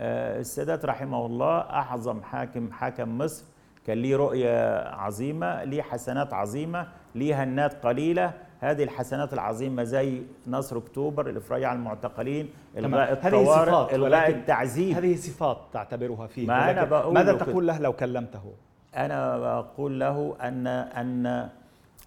آه 0.00 0.40
السادات 0.40 0.84
رحمه 0.84 1.26
الله 1.26 1.58
أعظم 1.58 2.22
حاكم 2.22 2.72
حكم 2.72 3.18
مصر 3.18 3.44
كان 3.86 3.98
ليه 3.98 4.16
رؤية 4.16 4.78
عظيمة، 4.88 5.64
ليه 5.64 5.82
حسنات 5.82 6.34
عظيمة، 6.34 6.88
ليه 7.14 7.42
هنات 7.42 7.86
قليلة، 7.86 8.32
هذه 8.60 8.82
الحسنات 8.82 9.32
العظيمة 9.32 9.84
زي 9.84 10.22
نصر 10.46 10.78
أكتوبر، 10.78 11.30
الإفراج 11.30 11.64
عن 11.64 11.76
المعتقلين، 11.76 12.48
إلغاء 12.76 13.12
الطوارئ، 13.12 13.94
إلغاء 13.94 14.30
التعذيب 14.30 14.96
هذه 14.96 15.16
صفات 15.16 15.58
تعتبرها 15.72 16.26
فيه 16.26 16.46
ما 16.46 16.70
أنا 16.70 16.84
بقول 16.84 17.14
ماذا 17.14 17.32
تقول 17.32 17.66
له 17.66 17.78
لو 17.78 17.92
كلمته؟ 17.92 18.52
أنا 18.96 19.38
بقول 19.38 20.00
له 20.00 20.36
أن 20.40 20.66
أن 20.66 21.48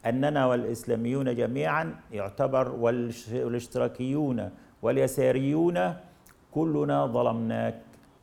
أننا 0.06 0.46
والإسلاميون 0.46 1.36
جميعا 1.36 1.96
يعتبر 2.12 2.72
والإشتراكيون 2.72 4.50
واليساريون 4.82 5.94
كلنا 6.52 7.06
ظلمناك. 7.06 7.76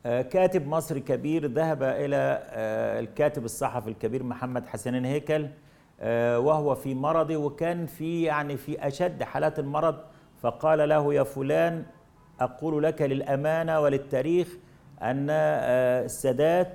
كاتب 0.03 0.67
مصري 0.67 0.99
كبير 0.99 1.45
ذهب 1.45 1.83
إلى 1.83 2.43
الكاتب 2.99 3.45
الصحفي 3.45 3.89
الكبير 3.89 4.23
محمد 4.23 4.67
حسنين 4.67 5.05
هيكل 5.05 5.47
وهو 6.45 6.75
في 6.75 6.95
مرضه 6.95 7.37
وكان 7.37 7.85
في 7.85 8.23
يعني 8.23 8.57
في 8.57 8.87
أشد 8.87 9.23
حالات 9.23 9.59
المرض 9.59 9.95
فقال 10.41 10.89
له 10.89 11.13
يا 11.13 11.23
فلان 11.23 11.83
أقول 12.39 12.83
لك 12.83 13.01
للأمانة 13.01 13.79
وللتاريخ 13.79 14.47
أن 15.01 15.29
السادات 15.29 16.73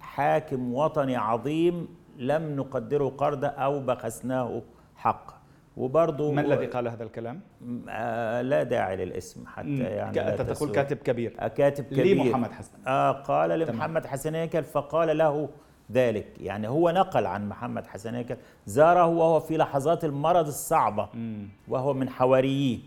حاكم 0.00 0.74
وطني 0.74 1.16
عظيم 1.16 1.88
لم 2.18 2.56
نقدره 2.56 3.08
قرضا 3.08 3.46
أو 3.46 3.80
بخسناه 3.80 4.62
حقا 4.96 5.34
وبرضه 5.76 6.32
من 6.32 6.38
الذي 6.38 6.66
قال 6.66 6.88
هذا 6.88 7.04
الكلام؟ 7.04 7.40
آه 7.88 8.42
لا 8.42 8.62
داعي 8.62 8.96
للاسم 8.96 9.46
حتى 9.46 9.78
يعني 9.78 10.20
أنت 10.20 10.42
تقول 10.42 10.70
كاتب 10.70 10.96
كبير. 10.96 11.36
آه 11.40 11.48
كاتب 11.48 11.84
كبير. 11.84 12.16
لمحمد 12.16 12.52
حسن. 12.52 12.72
آه 12.86 13.12
قال 13.12 13.50
لمحمد 13.50 14.06
حسن 14.06 14.34
هيكل 14.34 14.62
فقال 14.62 15.18
له 15.18 15.48
ذلك. 15.92 16.26
يعني 16.40 16.68
هو 16.68 16.90
نقل 16.90 17.26
عن 17.26 17.48
محمد 17.48 17.86
حسن 17.86 18.14
هيكل. 18.14 18.36
زاره 18.66 19.06
وهو 19.06 19.40
في 19.40 19.56
لحظات 19.56 20.04
المرض 20.04 20.46
الصعبة. 20.46 21.08
مم. 21.14 21.48
وهو 21.68 21.94
من 21.94 22.08
حوارييه 22.08 22.78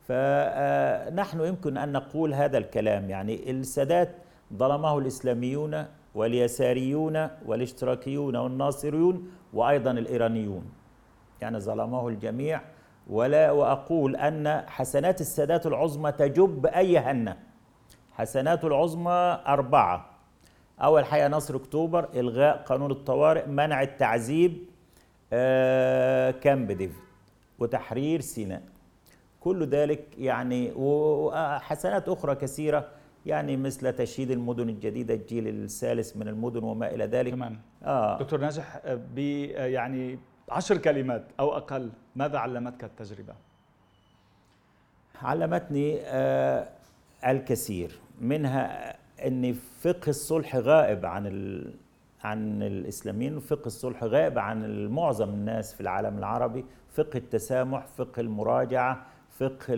فنحن 0.00 1.40
يمكن 1.40 1.76
أن 1.76 1.92
نقول 1.92 2.34
هذا 2.34 2.58
الكلام. 2.58 3.10
يعني 3.10 3.50
السادات 3.50 4.16
ظلمه 4.56 4.98
الإسلاميون 4.98 5.84
واليساريون 6.14 7.28
والاشتراكيون 7.46 8.36
والناصريون 8.36 9.30
وأيضا 9.52 9.90
الإيرانيون. 9.90 10.64
يعني 11.40 11.60
ظلمه 11.60 12.08
الجميع. 12.08 12.60
ولا 13.10 13.50
وأقول 13.50 14.16
أن 14.16 14.64
حسنات 14.68 15.20
السادات 15.20 15.66
العظمى 15.66 16.12
تجب 16.12 16.66
أي 16.66 16.98
هنة. 16.98 17.36
حسنات 18.12 18.64
العظمى 18.64 19.38
أربعة. 19.46 20.10
أول 20.82 21.04
حاجة 21.04 21.28
نصر 21.28 21.56
أكتوبر 21.56 22.08
إلغاء 22.14 22.56
قانون 22.56 22.90
الطوارئ 22.90 23.46
منع 23.46 23.82
التعذيب 23.82 24.58
آه 25.32 26.30
كامب 26.30 26.72
ديفيد 26.72 26.96
وتحرير 27.58 28.20
سيناء. 28.20 28.62
كل 29.40 29.66
ذلك 29.66 30.04
يعني 30.18 30.72
وحسنات 30.76 32.08
أخرى 32.08 32.34
كثيرة. 32.34 32.88
يعني 33.26 33.56
مثل 33.56 33.92
تشييد 33.92 34.30
المدن 34.30 34.68
الجديدة 34.68 35.14
الجيل 35.14 35.48
الثالث 35.48 36.16
من 36.16 36.28
المدن 36.28 36.62
وما 36.62 36.90
إلى 36.94 37.04
ذلك. 37.04 37.32
تمام. 37.32 37.58
آه. 37.84 38.18
دكتور 38.18 38.40
ناجح 38.40 38.80
ب 38.86 39.18
يعني 39.18 40.18
عشر 40.48 40.76
كلمات 40.76 41.24
أو 41.40 41.56
أقل 41.56 41.90
ماذا 42.16 42.38
علمتك 42.38 42.84
التجربة؟ 42.84 43.34
علمتني 45.22 46.00
آه 46.04 46.68
الكثير. 47.26 47.98
منها 48.20 48.96
إن 49.26 49.52
فقه 49.80 50.08
الصلح 50.08 50.56
غائب 50.56 51.06
عن 51.06 51.26
ال... 51.26 51.74
عن 52.24 52.62
الإسلاميين 52.62 53.36
وفقه 53.36 53.66
الصلح 53.66 54.04
غائب 54.04 54.38
عن 54.38 54.86
معظم 54.86 55.28
الناس 55.28 55.74
في 55.74 55.80
العالم 55.80 56.18
العربي. 56.18 56.64
فقه 56.92 57.16
التسامح 57.16 57.86
فقه 57.86 58.20
المراجعة 58.20 59.06
فقه 59.30 59.74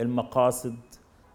المقاصد. 0.00 0.76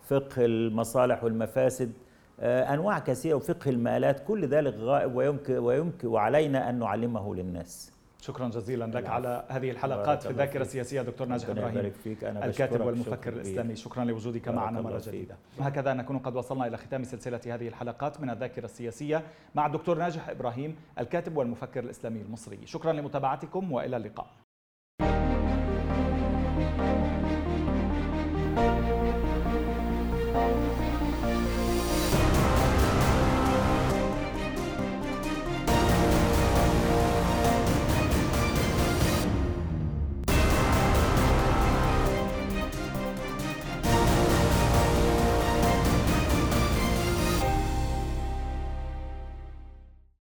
فقه 0.07 0.45
المصالح 0.45 1.23
والمفاسد 1.23 1.91
أنواع 2.39 2.99
كثيرة 2.99 3.35
وفقه 3.35 3.69
المآلات 3.69 4.27
كل 4.27 4.45
ذلك 4.45 4.73
غائب 4.73 5.15
ويمكن 5.15 5.57
ويمكن 5.57 6.07
وعلينا 6.07 6.69
أن 6.69 6.79
نعلمه 6.79 7.35
للناس. 7.35 7.91
شكرا 8.21 8.49
جزيلا 8.49 8.85
لك 8.85 9.09
على 9.09 9.45
هذه 9.49 9.71
الحلقات 9.71 10.23
في 10.23 10.29
الذاكرة 10.29 10.61
السياسية 10.61 11.01
دكتور 11.01 11.27
ناجح 11.27 11.49
إبراهيم 11.49 11.91
فيك. 12.03 12.23
أنا 12.23 12.45
الكاتب 12.45 12.85
والمفكر 12.85 13.33
الإسلامي. 13.33 13.75
شكرا 13.75 14.05
لوجودك 14.05 14.47
معنا 14.47 14.81
مرة 14.81 15.01
جديدة. 15.05 15.35
هكذا 15.59 15.93
نكون 15.93 16.19
قد 16.19 16.35
وصلنا 16.35 16.67
إلى 16.67 16.77
ختام 16.77 17.03
سلسلة 17.03 17.41
هذه 17.45 17.67
الحلقات 17.67 18.21
من 18.21 18.29
الذاكرة 18.29 18.65
السياسية 18.65 19.23
مع 19.55 19.65
الدكتور 19.65 19.97
ناجح 19.97 20.29
إبراهيم 20.29 20.75
الكاتب 20.99 21.37
والمفكر 21.37 21.83
الإسلامي 21.83 22.21
المصري. 22.21 22.59
شكرا 22.65 22.93
لمتابعتكم 22.93 23.71
وإلى 23.71 23.97
اللقاء. 23.97 24.27